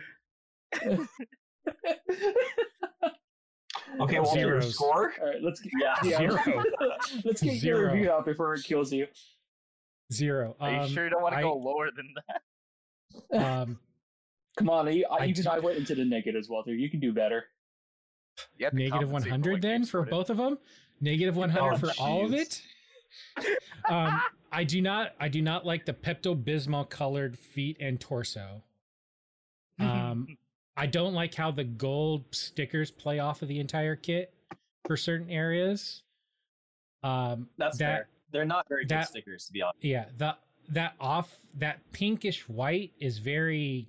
Okay, 3.99 4.19
well, 4.19 4.38
your 4.38 4.62
score. 4.62 5.13
All 5.19 5.27
right, 5.27 5.41
let's 5.41 5.60
get, 5.62 5.71
Yeah. 5.82 5.95
yeah, 6.03 6.17
Zero. 6.17 6.63
let's 7.25 7.41
get 7.41 7.58
Zero. 7.60 7.79
your 7.79 7.91
review 7.93 8.12
out 8.12 8.25
before 8.25 8.53
it 8.53 8.63
kills 8.63 8.91
you. 8.93 9.08
zero. 10.13 10.55
Are 10.60 10.71
you 10.71 10.77
Um, 10.82 10.89
sure 10.89 11.03
you 11.05 11.10
don't 11.10 11.21
want 11.23 11.34
to 11.34 11.39
I- 11.39 11.43
go 11.43 11.55
lower 11.58 11.89
than 11.95 12.13
that? 13.32 13.41
um, 13.43 13.79
Come 14.58 14.69
on, 14.69 14.88
I, 14.88 15.03
I 15.10 15.25
even 15.27 15.43
d- 15.43 15.47
I 15.49 15.60
went 15.60 15.77
into 15.77 15.95
the 15.95 16.03
negatives, 16.05 16.49
Walter. 16.49 16.73
You 16.73 16.89
can 16.89 16.99
do 16.99 17.13
better. 17.13 17.45
You 18.60 18.65
have 18.65 18.74
to 18.74 18.78
negative 18.78 19.10
compensate 19.10 19.24
for 19.30 19.50
100 19.50 19.62
then 19.62 19.86
for 19.86 20.02
put 20.04 20.10
both 20.12 20.30
of 20.30 20.38
them 20.38 20.58
negative 21.02 21.36
100 21.36 21.74
Oh, 21.74 21.78
for 21.78 21.91
all 22.00 22.26
of 22.26 22.34
it? 22.34 22.62
Um 23.89 24.22
i 24.52 24.63
do 24.63 24.82
not 24.82 25.13
i 25.19 25.28
do 25.28 25.41
not 25.41 25.65
like 25.65 25.86
the 25.86 25.93
pepto-bismol 25.93 26.89
colored 26.89 27.38
feet 27.39 27.78
and 27.80 28.00
torso. 28.00 28.62
Um 29.80 30.38
i 30.78 30.86
don't 30.86 31.13
like 31.13 31.34
how 31.34 31.50
the 31.52 31.63
gold 31.63 32.26
stickers 32.32 32.91
play 32.91 33.17
off 33.19 33.41
of 33.41 33.48
the 33.48 33.60
entire 33.60 33.95
kit 33.95 34.34
for 34.86 34.95
certain 34.98 35.30
areas. 35.30 36.04
Um 37.02 37.48
That's 37.58 37.78
that 37.80 37.86
fair. 37.95 38.08
They're 38.32 38.45
not 38.45 38.67
very 38.69 38.86
good 38.86 39.06
stickers, 39.06 39.45
to 39.48 39.54
be 39.54 39.62
honest. 39.63 39.84
yeah 39.84 40.06
the 40.17 40.36
that 40.69 40.93
off 41.00 41.36
that 41.56 41.80
pinkish 41.93 42.48
white 42.48 42.91
is 43.00 43.17
very 43.17 43.88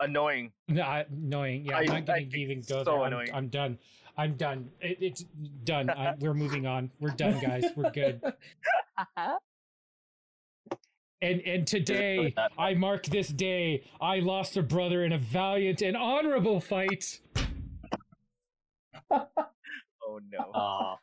Annoying. 0.00 0.52
No, 0.68 0.82
I- 0.82 1.06
annoying. 1.10 1.64
Yeah, 1.66 1.76
I- 1.76 1.80
I'm 1.80 1.86
not 1.86 1.96
I 1.96 2.00
going 2.02 2.30
to 2.30 2.38
even 2.38 2.58
it's 2.58 2.68
go 2.68 2.84
so 2.84 2.84
there. 2.84 3.00
I'm, 3.00 3.06
annoying. 3.08 3.30
I'm 3.34 3.48
done. 3.48 3.78
I'm 4.16 4.34
done. 4.34 4.70
It, 4.80 4.98
it's 5.00 5.24
done. 5.64 5.90
I, 5.90 6.14
we're 6.20 6.34
moving 6.34 6.66
on. 6.66 6.90
We're 7.00 7.10
done, 7.10 7.38
guys. 7.40 7.64
We're 7.76 7.90
good. 7.90 8.20
And 11.20 11.40
and 11.40 11.66
today 11.66 12.32
I 12.56 12.74
mark 12.74 13.06
this 13.06 13.26
day. 13.26 13.82
I 14.00 14.20
lost 14.20 14.56
a 14.56 14.62
brother 14.62 15.04
in 15.04 15.10
a 15.10 15.18
valiant 15.18 15.82
and 15.82 15.96
honorable 15.96 16.60
fight. 16.60 17.18
Oh 19.10 20.20
no! 20.32 20.38
Aw. 20.54 20.96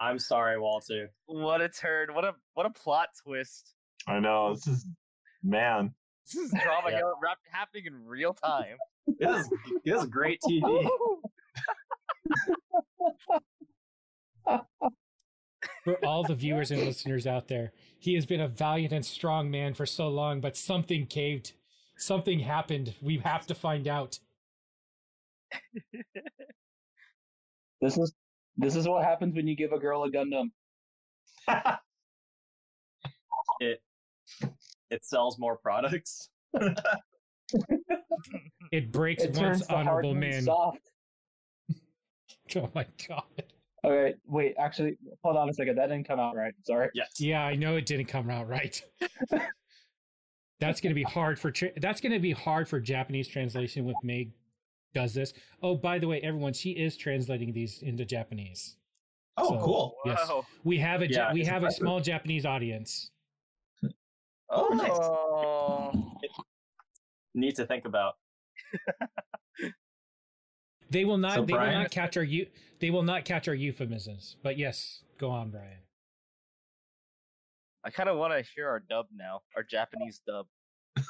I'm 0.00 0.18
sorry, 0.18 0.58
Walter. 0.58 1.10
what 1.26 1.60
a 1.60 1.68
turn! 1.68 2.14
What 2.14 2.24
a 2.24 2.34
what 2.54 2.64
a 2.64 2.70
plot 2.70 3.08
twist! 3.22 3.74
I 4.06 4.18
know 4.18 4.54
this 4.54 4.66
is 4.66 4.86
man. 5.42 5.94
This 6.26 6.36
is 6.36 6.50
drama 6.62 6.90
Yeah. 6.90 7.00
go- 7.00 7.14
rap- 7.22 7.38
happening 7.50 7.86
in 7.86 8.06
real 8.06 8.34
time. 8.34 8.76
This 9.18 9.40
is, 9.46 9.50
this 9.84 10.00
is 10.02 10.06
great 10.06 10.40
TV. 10.40 10.88
For 15.84 16.04
all 16.04 16.24
the 16.24 16.34
viewers 16.34 16.70
and 16.70 16.80
listeners 16.82 17.26
out 17.26 17.48
there, 17.48 17.72
he 17.98 18.14
has 18.14 18.24
been 18.24 18.40
a 18.40 18.48
valiant 18.48 18.92
and 18.94 19.04
strong 19.04 19.50
man 19.50 19.74
for 19.74 19.84
so 19.86 20.08
long, 20.08 20.40
but 20.40 20.56
something 20.56 21.06
caved. 21.06 21.52
Something 21.98 22.40
happened. 22.40 22.94
We 23.02 23.18
have 23.18 23.46
to 23.48 23.54
find 23.54 23.86
out. 23.86 24.18
This 27.82 27.98
is 27.98 28.14
this 28.56 28.74
is 28.76 28.88
what 28.88 29.04
happens 29.04 29.34
when 29.36 29.46
you 29.46 29.54
give 29.54 29.72
a 29.72 29.78
girl 29.78 30.02
a 30.04 30.10
Gundam. 30.10 30.50
It 33.60 33.80
it 34.90 35.04
sells 35.04 35.38
more 35.38 35.56
products. 35.56 36.28
It 38.72 38.90
breaks 38.90 39.22
It 39.22 39.36
once 39.36 39.62
honorable 39.70 40.14
man. 40.14 40.42
soft. 40.42 40.78
Oh 42.56 42.68
my 42.74 42.86
god. 43.08 43.22
Okay, 43.84 44.14
wait. 44.26 44.54
Actually, 44.58 44.96
hold 45.22 45.36
on 45.36 45.48
a 45.48 45.52
second. 45.54 45.76
That 45.76 45.88
didn't 45.88 46.06
come 46.06 46.20
out 46.20 46.36
right. 46.36 46.52
Sorry. 46.64 46.88
Yes. 46.94 47.12
Yeah, 47.18 47.42
I 47.44 47.54
know 47.54 47.76
it 47.76 47.86
didn't 47.86 48.04
come 48.06 48.28
out 48.30 48.48
right. 48.48 48.82
that's 50.60 50.80
going 50.80 50.90
to 50.90 50.94
be 50.94 51.02
hard 51.04 51.38
for 51.38 51.50
tra- 51.50 51.78
that's 51.80 52.00
going 52.02 52.12
to 52.12 52.18
be 52.18 52.32
hard 52.32 52.68
for 52.68 52.80
Japanese 52.80 53.28
translation 53.28 53.84
with 53.86 53.96
Meg 54.02 54.32
does 54.94 55.14
this. 55.14 55.32
Oh, 55.62 55.74
by 55.74 55.98
the 55.98 56.06
way, 56.06 56.20
everyone, 56.20 56.52
she 56.52 56.70
is 56.72 56.96
translating 56.96 57.52
these 57.52 57.82
into 57.82 58.04
Japanese. 58.04 58.76
Oh, 59.38 59.48
So- 59.58 59.64
cool. 59.64 59.96
Yes. 60.04 60.28
Wow. 60.28 60.44
We 60.64 60.78
have 60.78 61.00
a 61.02 61.06
Ja- 61.10 61.28
Yeah, 61.28 61.32
we 61.32 61.40
it's 61.40 61.48
have 61.48 61.64
a 61.64 61.70
small 61.70 62.00
Japanese 62.00 62.44
audience. 62.46 63.10
Oh, 64.54 64.68
nice. 64.68 64.90
Oh. 64.92 65.92
Need 67.34 67.56
to 67.56 67.66
think 67.66 67.84
about. 67.84 68.14
They 70.90 71.04
will 71.04 71.18
not 71.18 71.34
So, 71.34 71.44
they 71.44 71.54
will 71.54 71.72
not 71.72 71.90
catch 71.90 72.16
our 72.16 72.22
eu- 72.22 72.46
they 72.78 72.90
will 72.90 73.02
not 73.02 73.24
catch 73.24 73.48
our 73.48 73.54
euphemisms. 73.54 74.36
But 74.44 74.58
yes, 74.58 75.02
go 75.18 75.30
on, 75.30 75.50
Brian. 75.50 75.78
I 77.84 77.90
kind 77.90 78.08
of 78.08 78.16
want 78.16 78.32
to 78.34 78.44
hear 78.54 78.68
our 78.68 78.78
dub 78.80 79.06
now, 79.12 79.40
our 79.56 79.64
Japanese 79.64 80.20
dub. 80.24 80.46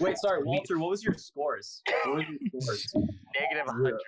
Wait, 0.00 0.16
sorry, 0.18 0.42
Walter. 0.42 0.78
What 0.78 0.90
was 0.90 1.04
your 1.04 1.14
scores? 1.14 1.82
What 2.06 2.16
was 2.16 2.24
your 2.28 2.60
scores? 2.62 2.92
Negative 3.38 3.66
hundred. 3.72 4.00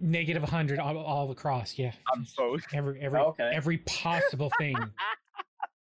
Negative 0.00 0.42
hundred 0.42 0.78
all, 0.78 0.98
all 0.98 1.30
across. 1.30 1.78
Yeah. 1.78 1.92
on 2.12 2.26
both. 2.36 2.62
Every 2.74 3.00
every 3.00 3.20
Okay. 3.20 3.50
every 3.54 3.78
possible 3.78 4.50
thing. 4.58 4.76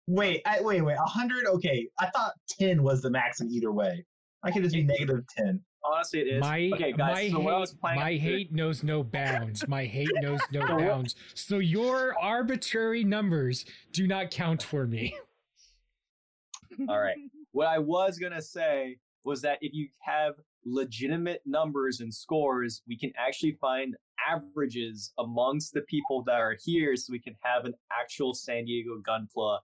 Wait, 0.07 0.43
I, 0.47 0.61
wait, 0.61 0.83
wait. 0.83 0.97
hundred. 0.99 1.47
Okay, 1.47 1.89
I 1.99 2.07
thought 2.11 2.33
ten 2.49 2.83
was 2.83 3.01
the 3.03 3.11
max 3.11 3.41
in 3.41 3.51
either 3.51 3.73
way. 3.73 4.05
I 4.43 4.51
could 4.51 4.63
just 4.63 4.75
be 4.75 4.83
negative 4.85 5.25
ten. 5.37 5.61
Honestly, 5.85 6.21
it 6.21 6.25
is. 6.35 6.41
My 6.41 6.71
okay, 6.75 6.93
guys. 6.93 7.15
my 7.15 7.29
so 7.31 7.41
what 7.41 7.55
I 7.55 7.59
was 7.59 7.71
hate, 7.71 7.81
planning 7.81 8.01
my 8.01 8.05
on 8.05 8.09
doing- 8.11 8.21
hate 8.21 8.53
knows 8.53 8.83
no 8.83 9.03
bounds. 9.03 9.69
My 9.69 9.85
hate 9.85 10.11
knows 10.21 10.41
no 10.53 10.67
bounds. 10.79 11.15
So 11.35 11.59
your 11.59 12.15
arbitrary 12.21 13.05
numbers 13.05 13.65
do 13.93 14.07
not 14.07 14.31
count 14.31 14.63
for 14.63 14.87
me. 14.87 15.17
All 16.89 16.99
right. 17.01 17.17
What 17.53 17.67
I 17.69 17.79
was 17.79 18.19
gonna 18.19 18.43
say 18.43 18.97
was 19.25 19.41
that 19.43 19.59
if 19.63 19.73
you 19.73 19.89
have 20.01 20.35
legitimate 20.67 21.41
numbers 21.47 22.01
and 22.01 22.13
scores, 22.13 22.83
we 22.89 22.99
can 22.99 23.13
actually 23.19 23.53
find 23.61 23.95
averages 24.29 25.13
amongst 25.19 25.73
the 25.75 25.83
people 25.83 26.23
that 26.25 26.41
are 26.41 26.57
here, 26.65 26.97
so 26.97 27.11
we 27.13 27.19
can 27.19 27.35
have 27.43 27.65
an 27.65 27.75
actual 27.93 28.35
San 28.35 28.65
Diego 28.65 29.01
Gunpla 29.07 29.59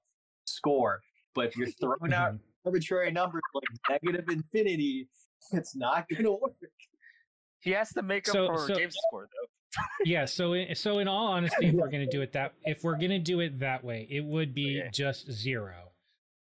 score. 0.50 1.00
But 1.34 1.46
if 1.46 1.56
you're 1.56 1.68
throwing 1.80 2.12
out 2.12 2.34
arbitrary 2.64 3.10
numbers 3.12 3.42
like 3.54 4.00
negative 4.02 4.28
infinity, 4.28 5.08
it's 5.52 5.74
not 5.76 6.06
gonna 6.08 6.30
work. 6.42 6.52
He 7.60 7.70
has 7.72 7.90
to 7.90 8.02
make 8.02 8.28
up 8.28 8.32
So- 8.32 8.46
for 8.48 8.58
so- 8.68 8.74
James' 8.74 8.96
score 9.08 9.28
though. 9.30 9.82
yeah. 10.04 10.24
So 10.24 10.54
in, 10.54 10.74
so 10.74 10.98
in 10.98 11.08
all 11.08 11.28
honesty, 11.28 11.66
if 11.68 11.74
we're 11.74 11.90
gonna 11.90 12.06
do 12.10 12.22
it 12.22 12.32
that 12.32 12.54
if 12.64 12.82
we're 12.82 12.96
gonna 12.98 13.18
do 13.18 13.40
it 13.40 13.58
that 13.60 13.84
way, 13.84 14.06
it 14.10 14.24
would 14.24 14.54
be 14.54 14.80
Okay. 14.80 14.90
just 14.92 15.30
zero. 15.30 15.92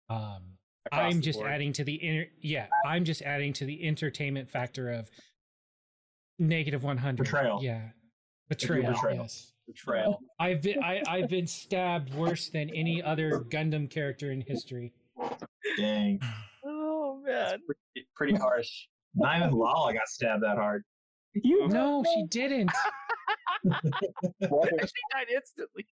Um, 0.10 0.58
Across 0.88 1.14
I'm 1.14 1.22
just 1.22 1.40
board. 1.40 1.52
adding 1.52 1.74
to 1.74 1.84
the 1.84 2.04
inter- 2.04 2.32
yeah. 2.42 2.68
I'm 2.86 3.06
just 3.06 3.22
adding 3.22 3.54
to 3.54 3.66
the 3.66 3.86
entertainment 3.88 4.50
factor 4.50 4.90
of 4.92 5.10
negative 6.40 6.84
100. 6.84 7.24
Betrayal. 7.24 7.64
Yeah. 7.64 7.90
Betrayal. 8.50 8.94
betrayal. 8.94 9.18
Yes. 9.24 9.51
Betrayal. 9.74 10.20
I've 10.40 10.62
been 10.62 10.84
I, 10.84 11.02
I've 11.08 11.30
been 11.30 11.48
stabbed 11.48 12.14
worse 12.14 12.50
than 12.50 12.70
any 12.72 13.02
other 13.02 13.42
Gundam 13.50 13.90
character 13.90 14.32
in 14.32 14.42
history. 14.42 14.94
Dang. 15.78 16.20
Oh 16.64 17.22
man. 17.26 17.60
pretty, 17.66 18.08
pretty 18.16 18.36
harsh. 18.36 18.70
Not 19.16 19.38
even 19.38 19.52
Lalah 19.52 19.94
got 19.94 20.08
stabbed 20.08 20.44
that 20.44 20.58
hard. 20.58 20.84
You 21.34 21.68
No, 21.68 22.04
she 22.14 22.24
didn't. 22.30 22.72
She 24.44 25.02
died 25.12 25.28
instantly. 25.34 25.86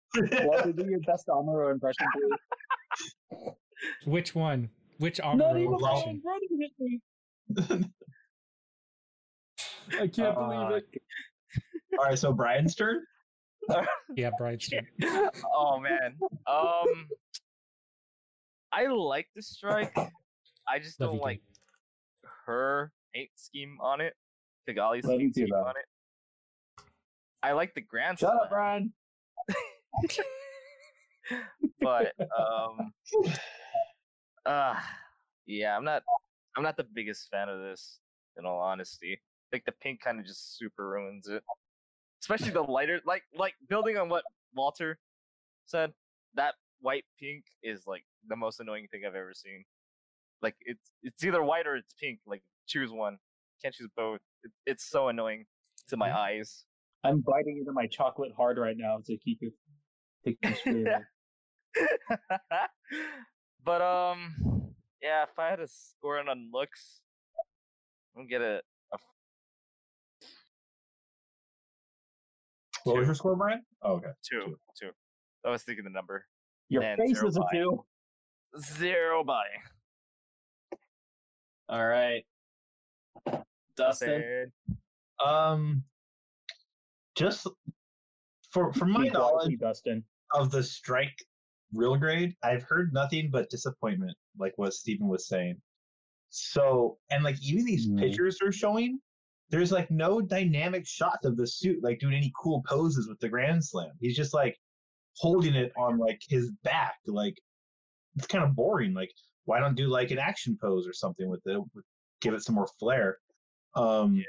Walter, 0.46 0.72
do 0.72 0.86
your 0.88 1.00
best 1.00 1.26
Amuro 1.28 1.70
impression, 1.72 2.06
please. 3.30 3.52
Which 4.06 4.34
one? 4.34 4.70
Which 4.98 5.18
Not 5.18 5.36
Amuro 5.38 5.60
even 5.60 5.72
impression? 5.74 6.22
running 6.24 6.60
hit 6.60 6.72
me. 6.78 7.90
I 10.00 10.06
can't 10.06 10.36
Uh, 10.36 10.48
believe 10.68 10.82
it. 10.94 11.02
All 11.98 12.04
right, 12.06 12.18
so 12.18 12.32
Brian's 12.32 12.74
turn. 12.74 13.02
Yeah, 14.16 14.30
Brian. 14.38 14.58
Street. 14.58 14.84
oh 15.54 15.78
man. 15.80 16.16
Um 16.46 17.08
I 18.72 18.86
like 18.86 19.28
the 19.34 19.42
strike. 19.42 19.94
I 20.68 20.78
just 20.78 21.00
Love 21.00 21.10
don't 21.10 21.20
like 21.22 21.38
Gabe. 21.38 22.30
her 22.46 22.92
paint 23.14 23.30
scheme 23.36 23.78
on 23.80 24.00
it. 24.00 24.14
Cagalli's 24.68 25.04
Love 25.04 25.14
you 25.20 25.26
paint 25.26 25.34
too, 25.34 25.40
scheme 25.42 25.48
bro. 25.50 25.64
on 25.64 25.70
it. 25.70 26.84
I 27.42 27.52
like 27.52 27.74
the 27.74 27.80
grand 27.80 28.18
Shut 28.18 28.30
up, 28.30 28.48
slam, 28.48 28.50
Brian. 28.50 28.92
but 31.80 32.12
um 32.38 32.92
uh 34.46 34.74
yeah, 35.46 35.76
I'm 35.76 35.84
not 35.84 36.02
I'm 36.56 36.62
not 36.62 36.76
the 36.76 36.86
biggest 36.92 37.28
fan 37.30 37.48
of 37.48 37.60
this, 37.60 38.00
in 38.36 38.44
all 38.46 38.58
honesty. 38.60 39.20
Like 39.52 39.64
the 39.64 39.72
pink 39.72 40.00
kind 40.00 40.18
of 40.18 40.26
just 40.26 40.58
super 40.58 40.88
ruins 40.88 41.28
it. 41.28 41.42
Especially 42.20 42.50
the 42.50 42.62
lighter 42.62 43.00
like 43.06 43.22
like 43.36 43.54
building 43.68 43.96
on 43.96 44.08
what 44.08 44.24
Walter 44.54 44.98
said, 45.66 45.92
that 46.34 46.54
white 46.80 47.04
pink 47.20 47.44
is 47.62 47.86
like 47.86 48.04
the 48.28 48.36
most 48.36 48.60
annoying 48.60 48.88
thing 48.90 49.02
I've 49.06 49.14
ever 49.14 49.32
seen. 49.34 49.64
Like 50.42 50.56
it's 50.60 50.90
it's 51.02 51.24
either 51.24 51.42
white 51.42 51.66
or 51.66 51.76
it's 51.76 51.94
pink. 52.00 52.20
Like 52.26 52.42
choose 52.66 52.90
one. 52.90 53.18
Can't 53.62 53.74
choose 53.74 53.88
both. 53.96 54.20
It, 54.44 54.50
it's 54.66 54.88
so 54.88 55.08
annoying 55.08 55.46
to 55.88 55.96
my 55.96 56.16
eyes. 56.16 56.64
I'm 57.04 57.20
biting 57.20 57.58
into 57.58 57.72
my 57.72 57.86
chocolate 57.86 58.32
hard 58.36 58.58
right 58.58 58.76
now 58.76 58.98
to 59.06 59.16
keep 59.16 59.40
it. 59.42 59.52
But 63.64 63.82
um, 63.82 64.72
yeah, 65.02 65.24
if 65.24 65.38
I 65.38 65.50
had 65.50 65.56
to 65.56 65.68
score 65.68 66.18
it 66.18 66.26
on 66.26 66.48
looks, 66.52 67.00
I'm 68.16 68.26
gonna 68.26 68.60
get 72.84 72.90
a, 72.90 72.94
a 72.94 72.98
was 72.98 73.06
your 73.08 73.14
score, 73.14 73.36
Brian? 73.36 73.62
Oh, 73.82 73.94
okay. 73.94 74.08
two. 74.28 74.56
Two. 74.78 74.90
I 75.44 75.50
was 75.50 75.62
thinking 75.62 75.84
the 75.84 75.90
number 75.90 76.26
Your 76.68 76.82
And 76.82 76.98
face 76.98 77.16
zero 77.16 77.28
is 77.28 77.36
a 77.36 77.40
by. 77.40 77.46
two. 77.52 77.84
zero 78.60 79.22
by 79.24 79.44
All 81.68 81.86
right. 81.86 82.24
Dustin. 83.76 84.22
Dustin. 84.22 84.52
Um, 85.24 85.84
just 87.16 87.46
for 88.50 88.72
from 88.72 88.90
my 88.92 89.08
knowledge 89.08 89.58
Dustin. 89.58 90.04
of 90.34 90.50
the 90.50 90.62
strike 90.62 91.14
real 91.74 91.96
grade, 91.96 92.34
I've 92.42 92.62
heard 92.62 92.92
nothing 92.92 93.30
but 93.30 93.50
disappointment, 93.50 94.16
like 94.38 94.54
what 94.56 94.72
Stephen 94.72 95.08
was 95.08 95.28
saying. 95.28 95.60
So, 96.30 96.98
and 97.10 97.22
like 97.24 97.36
even 97.42 97.64
these 97.64 97.88
Mm. 97.88 97.98
pictures 97.98 98.38
are 98.42 98.52
showing, 98.52 99.00
there's 99.50 99.72
like 99.72 99.90
no 99.90 100.20
dynamic 100.20 100.86
shots 100.86 101.24
of 101.24 101.36
the 101.36 101.46
suit, 101.46 101.82
like 101.82 101.98
doing 102.00 102.14
any 102.14 102.32
cool 102.40 102.62
poses 102.68 103.08
with 103.08 103.18
the 103.20 103.28
Grand 103.28 103.64
Slam. 103.64 103.92
He's 104.00 104.16
just 104.16 104.34
like 104.34 104.56
holding 105.16 105.54
it 105.54 105.72
on 105.76 105.98
like 105.98 106.20
his 106.28 106.50
back. 106.64 106.96
Like 107.06 107.38
it's 108.16 108.26
kind 108.26 108.44
of 108.44 108.54
boring. 108.54 108.92
Like, 108.94 109.10
why 109.44 109.60
don't 109.60 109.74
do 109.74 109.86
like 109.88 110.10
an 110.10 110.18
action 110.18 110.58
pose 110.60 110.86
or 110.86 110.92
something 110.92 111.28
with 111.28 111.40
it? 111.46 111.60
Give 112.20 112.34
it 112.34 112.42
some 112.42 112.54
more 112.56 112.68
flair. 112.78 113.18
Um, 113.74 114.22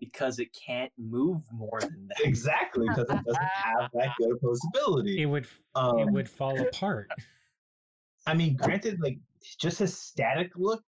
Because 0.00 0.38
it 0.38 0.48
can't 0.66 0.90
move 0.98 1.42
more 1.52 1.78
than 1.80 2.08
that. 2.08 2.26
exactly 2.26 2.86
because 2.88 3.08
it 3.10 3.24
doesn't 3.24 3.36
have 3.54 3.90
that 3.92 4.08
good 4.18 4.32
of 4.32 4.38
posability. 4.40 5.18
It 5.18 5.26
would 5.26 5.46
Um, 5.74 5.98
it 5.98 6.10
would 6.10 6.28
fall 6.28 6.58
apart. 6.60 7.10
I 8.26 8.34
mean, 8.34 8.56
granted, 8.56 8.98
like 9.00 9.18
just 9.58 9.78
his 9.78 9.96
static 9.96 10.50
look, 10.56 10.82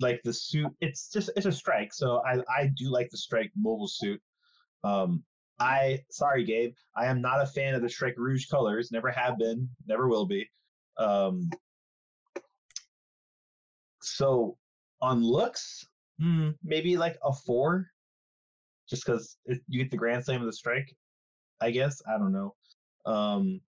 like 0.00 0.20
the 0.24 0.32
suit, 0.32 0.70
it's 0.80 1.10
just 1.10 1.30
it's 1.36 1.46
a 1.46 1.52
strike. 1.52 1.92
So 1.92 2.22
I 2.26 2.38
I 2.54 2.70
do 2.76 2.90
like 2.90 3.10
the 3.10 3.16
strike 3.16 3.50
mobile 3.56 3.88
suit. 3.88 4.20
Um, 4.82 5.22
I 5.60 6.00
sorry, 6.10 6.44
Gabe, 6.44 6.74
I 6.96 7.06
am 7.06 7.20
not 7.20 7.42
a 7.42 7.46
fan 7.46 7.74
of 7.74 7.82
the 7.82 7.88
Strike 7.88 8.16
Rouge 8.16 8.46
colors. 8.46 8.90
Never 8.90 9.10
have 9.10 9.38
been, 9.38 9.68
never 9.86 10.08
will 10.08 10.26
be. 10.26 10.48
Um, 10.98 11.48
so 14.02 14.56
on 15.00 15.22
looks, 15.22 15.86
hmm, 16.18 16.50
maybe 16.62 16.96
like 16.96 17.16
a 17.24 17.32
four, 17.32 17.86
just 18.88 19.04
because 19.06 19.36
you 19.68 19.82
get 19.82 19.90
the 19.90 19.96
Grand 19.96 20.24
Slam 20.24 20.40
of 20.40 20.46
the 20.46 20.52
strike. 20.52 20.94
I 21.60 21.70
guess 21.70 22.02
I 22.12 22.18
don't 22.18 22.32
know. 22.32 22.54
Um, 23.06 23.60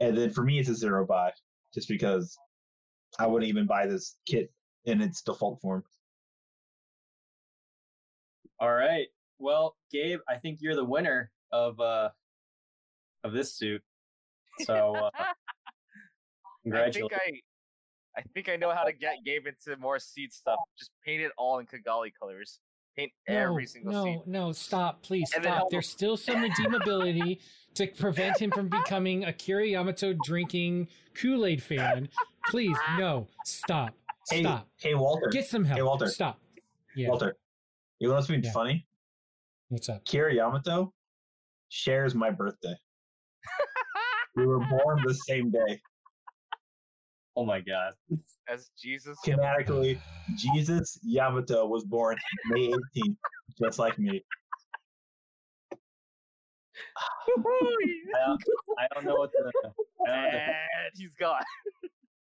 and 0.00 0.16
then 0.16 0.30
for 0.30 0.42
me, 0.42 0.58
it's 0.58 0.70
a 0.70 0.74
zero 0.74 1.06
buy 1.06 1.32
just 1.74 1.88
because 1.88 2.36
I 3.18 3.26
wouldn't 3.26 3.48
even 3.48 3.66
buy 3.66 3.86
this 3.86 4.16
kit 4.26 4.50
in 4.84 5.00
its 5.00 5.22
default 5.22 5.60
form. 5.60 5.84
All 8.60 8.72
right. 8.72 9.06
Well, 9.38 9.76
Gabe, 9.90 10.20
I 10.28 10.36
think 10.36 10.58
you're 10.60 10.76
the 10.76 10.84
winner 10.84 11.30
of 11.52 11.78
uh 11.80 12.10
of 13.22 13.32
this 13.32 13.54
suit. 13.54 13.82
So 14.60 14.94
uh, 14.96 15.10
I 15.18 15.32
congratulations. 16.62 17.20
think 17.26 17.42
I, 18.16 18.20
I 18.20 18.22
think 18.34 18.48
I 18.48 18.56
know 18.56 18.72
how 18.72 18.84
to 18.84 18.92
get 18.92 19.16
Gabe 19.24 19.46
into 19.46 19.76
more 19.80 19.98
seed 19.98 20.32
stuff. 20.32 20.58
Just 20.78 20.90
paint 21.04 21.22
it 21.22 21.32
all 21.36 21.58
in 21.58 21.66
Cagalli 21.66 22.12
colors. 22.18 22.60
Paint 22.96 23.10
every 23.26 23.66
single 23.66 23.92
no, 23.92 24.04
seed. 24.04 24.20
no, 24.26 24.52
stop, 24.52 25.02
please 25.02 25.28
And 25.34 25.42
stop. 25.42 25.68
There's 25.68 25.88
still 25.88 26.16
some 26.16 26.36
redeemability 26.36 27.40
to 27.74 27.88
prevent 27.88 28.38
him 28.38 28.52
from 28.52 28.68
becoming 28.68 29.24
a 29.24 29.32
Kira 29.32 29.68
Yamato 29.68 30.14
drinking 30.24 30.86
Kool-Aid 31.14 31.60
fan. 31.60 32.08
Please, 32.46 32.76
no, 32.96 33.26
stop, 33.44 33.96
Hey, 34.30 34.42
stop. 34.42 34.68
hey 34.80 34.94
Walter, 34.94 35.28
Get 35.28 35.46
some 35.46 35.64
help. 35.64 35.76
Hey, 35.78 35.82
Walter. 35.82 36.08
Stop. 36.08 36.40
Yeah. 36.94 37.08
Walter, 37.08 37.36
you 37.98 38.08
know 38.08 38.14
what's 38.14 38.26
been 38.28 38.42
Yeah. 38.42 38.52
funny? 38.52 38.86
What's 39.68 39.88
up? 39.88 40.04
Kira 40.04 40.34
Yamato 40.34 40.92
shares 41.68 42.14
my 42.14 42.30
birthday. 42.30 42.74
we 44.36 44.46
were 44.46 44.60
born 44.60 45.02
the 45.06 45.14
same 45.14 45.50
day. 45.50 45.80
Oh 47.36 47.44
my 47.44 47.60
god. 47.60 47.94
As 48.48 48.70
Jesus. 48.80 49.18
Canonically, 49.24 50.00
Jesus 50.36 50.98
Yamato 51.02 51.66
was 51.66 51.84
born 51.84 52.16
May 52.46 52.68
18th, 52.96 53.16
just 53.58 53.78
like 53.78 53.98
me. 53.98 54.24
I 57.36 58.26
don't, 58.26 58.42
I 58.78 58.86
don't 58.94 59.04
know 59.04 59.16
what 59.16 59.32
to. 59.32 59.50
Know 59.64 59.74
and 60.06 60.54
he's 60.94 61.14
gone. 61.18 61.42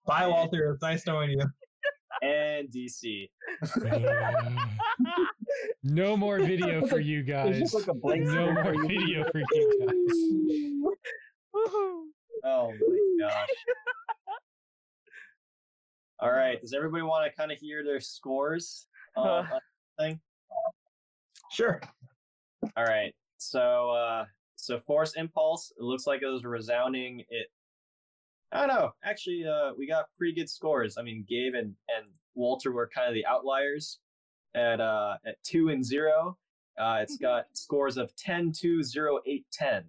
Bye, 0.06 0.28
Walter. 0.28 0.72
It's 0.74 0.82
nice 0.82 1.06
knowing 1.06 1.32
you. 1.32 1.46
And 2.22 2.70
DC. 2.70 3.30
no 5.84 6.17
more 6.17 6.39
video 6.39 6.86
for 6.88 7.00
you 7.00 7.24
guys. 7.24 7.74
like 7.74 7.88
a 7.88 7.93
No 7.93 8.52
more 8.54 8.88
video 8.88 9.24
for 9.32 9.39
you 9.39 9.88
guys. 9.88 11.08
Oh 12.43 12.72
my 12.72 13.28
gosh. 13.28 13.48
All 16.20 16.32
right. 16.32 16.60
Does 16.62 16.74
everybody 16.74 17.04
want 17.04 17.30
to 17.30 17.36
kind 17.36 17.52
of 17.52 17.58
hear 17.60 17.84
their 17.84 18.00
scores? 18.00 18.88
Uh, 19.15 19.22
on 19.22 19.48
this 19.50 19.62
thing? 20.00 20.20
Sure. 21.52 21.82
All 22.76 22.86
right. 22.86 23.13
So, 23.38 23.91
uh, 23.91 24.26
so 24.56 24.80
Force 24.80 25.15
Impulse. 25.15 25.72
It 25.78 25.84
looks 25.84 26.08
like 26.08 26.22
it 26.22 26.28
was 26.28 26.43
resounding. 26.43 27.24
It. 27.30 27.48
I 28.52 28.66
don't 28.66 28.76
know. 28.76 28.92
Actually, 29.04 29.46
uh, 29.46 29.72
we 29.78 29.88
got 29.88 30.06
pretty 30.18 30.34
good 30.34 30.50
scores. 30.50 30.98
I 30.98 31.02
mean, 31.02 31.26
Gabe 31.28 31.54
and 31.54 31.76
and 31.96 32.08
Walter 32.36 32.72
were 32.72 32.90
kind 32.94 33.08
of 33.08 33.14
the 33.14 33.26
outliers 33.26 34.00
at 34.56 34.80
uh 34.80 35.18
at 35.26 35.36
two 35.44 35.70
and 35.70 35.84
zero. 35.84 36.38
Uh, 36.78 37.00
it's 37.02 37.18
got 37.18 37.46
scores 37.54 37.98
of 37.98 38.16
10, 38.16 38.52
2, 38.52 38.84
0, 38.84 39.20
8, 39.26 39.46
10 39.52 39.84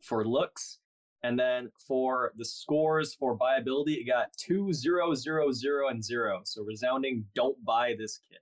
for 0.00 0.26
looks. 0.26 0.78
And 1.22 1.38
then 1.38 1.70
for 1.86 2.32
the 2.36 2.44
scores 2.44 3.14
for 3.14 3.36
buyability, 3.36 3.96
it 4.00 4.06
got 4.06 4.32
2, 4.38 4.72
0, 4.72 5.14
0, 5.14 5.52
0, 5.52 5.88
and 5.88 6.04
0. 6.04 6.40
So 6.44 6.62
resounding, 6.62 7.24
don't 7.34 7.62
buy 7.64 7.94
this 7.98 8.18
kit. 8.28 8.40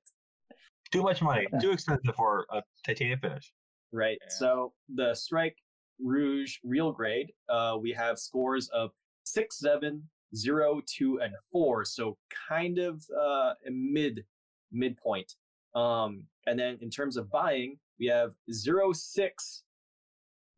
Too 0.93 1.03
much 1.03 1.23
money. 1.23 1.47
Too 1.61 1.73
expensive 1.73 2.15
for 2.15 2.47
a 2.51 2.63
titanium 2.85 3.21
finish. 3.21 3.53
Right. 3.93 4.19
Yeah. 4.21 4.29
So 4.31 4.73
the 4.95 5.15
Strike 5.15 5.57
Rouge 6.03 6.57
real 6.65 6.93
grade, 6.93 7.33
uh, 7.49 7.77
we 7.81 7.93
have 7.93 8.19
scores 8.19 8.69
of 8.69 8.91
6, 9.25 9.59
7, 9.59 10.03
0, 10.35 10.81
2, 10.87 11.21
and 11.21 11.35
4. 11.53 11.85
So 11.85 12.17
kind 12.49 12.79
of 12.79 13.05
uh, 13.17 13.55
a 13.67 13.71
mid 13.71 14.25
midpoint. 14.73 15.35
Um, 15.75 16.25
and 16.47 16.59
then 16.59 16.79
in 16.81 16.91
terms 16.91 17.17
of 17.17 17.31
buying, 17.31 17.79
we 17.99 18.07
have 18.07 18.33
0, 18.53 18.93
6, 18.93 19.63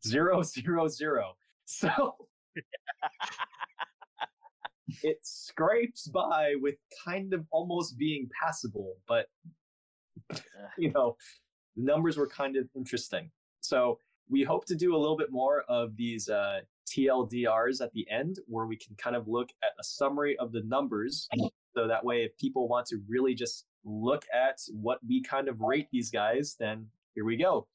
0, 0.06 0.42
0, 0.42 0.88
0. 0.88 1.32
So 1.64 2.16
it 5.02 5.18
scrapes 5.22 6.08
by 6.08 6.54
with 6.60 6.76
kind 7.04 7.34
of 7.34 7.44
almost 7.50 7.98
being 7.98 8.28
passable, 8.40 8.96
but 9.06 9.26
you 10.78 10.90
know, 10.92 11.16
the 11.76 11.84
numbers 11.84 12.16
were 12.16 12.28
kind 12.28 12.56
of 12.56 12.68
interesting. 12.74 13.30
So 13.60 13.98
we 14.30 14.42
hope 14.42 14.66
to 14.66 14.74
do 14.74 14.94
a 14.94 14.98
little 14.98 15.16
bit 15.16 15.30
more 15.30 15.62
of 15.68 15.96
these 15.96 16.28
uh, 16.28 16.60
TLDRs 16.86 17.80
at 17.80 17.92
the 17.92 18.06
end, 18.10 18.38
where 18.46 18.66
we 18.66 18.76
can 18.76 18.94
kind 18.96 19.16
of 19.16 19.28
look 19.28 19.50
at 19.62 19.70
a 19.78 19.84
summary 19.84 20.36
of 20.38 20.52
the 20.52 20.62
numbers. 20.62 21.28
So 21.76 21.86
that 21.86 22.04
way, 22.04 22.24
if 22.24 22.36
people 22.38 22.66
want 22.66 22.86
to 22.86 23.00
really 23.06 23.34
just 23.34 23.64
look 23.84 24.24
at 24.34 24.58
what 24.72 24.98
we 25.06 25.22
kind 25.22 25.46
of 25.46 25.60
rate 25.60 25.86
these 25.92 26.10
guys, 26.10 26.56
then 26.58 26.86
here 27.14 27.24
we 27.24 27.36
go. 27.36 27.68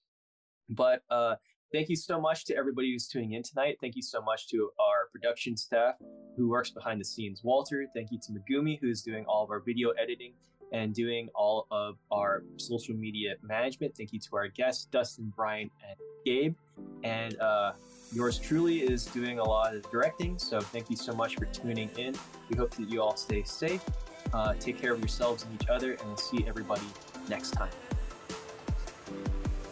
But 0.68 1.04
uh, 1.10 1.36
thank 1.72 1.88
you 1.88 1.96
so 1.96 2.20
much 2.20 2.44
to 2.46 2.56
everybody 2.58 2.92
who's 2.92 3.08
tuning 3.08 3.34
in 3.34 3.44
tonight. 3.44 3.78
Thank 3.80 3.96
you 3.96 4.02
so 4.02 4.22
much 4.22 4.50
to 4.50 4.72
our 4.78 5.08
production 5.12 5.56
staff 5.56 5.96
who 6.36 6.50
works 6.50 6.70
behind 6.70 7.00
the 7.00 7.06
scenes. 7.06 7.44
Walter, 7.46 7.86
thank 7.96 8.10
you 8.12 8.20
to 8.24 8.34
Megumi, 8.34 8.78
who's 8.82 9.04
doing 9.04 9.24
all 9.26 9.44
of 9.44 9.50
our 9.50 9.62
video 9.62 9.92
editing 9.92 10.34
and 10.74 10.94
doing 10.94 11.30
all 11.36 11.68
of 11.72 11.98
our 12.12 12.44
social 12.58 12.96
media 12.96 13.36
management. 13.42 13.96
Thank 13.96 14.12
you 14.12 14.20
to 14.20 14.36
our 14.36 14.48
guests, 14.48 14.86
Dustin, 14.86 15.32
Brian, 15.36 15.70
and 15.88 15.98
Gabe. 16.26 16.56
And 17.04 17.40
uh, 17.40 17.74
yours 18.14 18.40
truly 18.40 18.82
is 18.82 19.06
doing 19.06 19.40
a 19.40 19.44
lot 19.44 19.76
of 19.76 19.90
directing. 19.92 20.38
So 20.38 20.60
thank 20.60 20.90
you 20.90 20.96
so 20.96 21.14
much 21.14 21.36
for 21.36 21.46
tuning 21.46 21.90
in. 21.98 22.16
We 22.50 22.58
hope 22.58 22.72
that 22.76 22.90
you 22.90 23.02
all 23.02 23.16
stay 23.16 23.44
safe. 23.44 23.84
Uh, 24.34 24.54
take 24.60 24.80
care 24.80 24.94
of 24.94 25.00
yourselves 25.00 25.44
and 25.44 25.62
each 25.62 25.70
other, 25.70 25.94
and 25.94 26.08
we'll 26.08 26.18
see 26.18 26.46
everybody 26.48 26.86
next 27.30 27.52
time. 27.52 27.72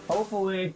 Hopefully. 0.08 0.76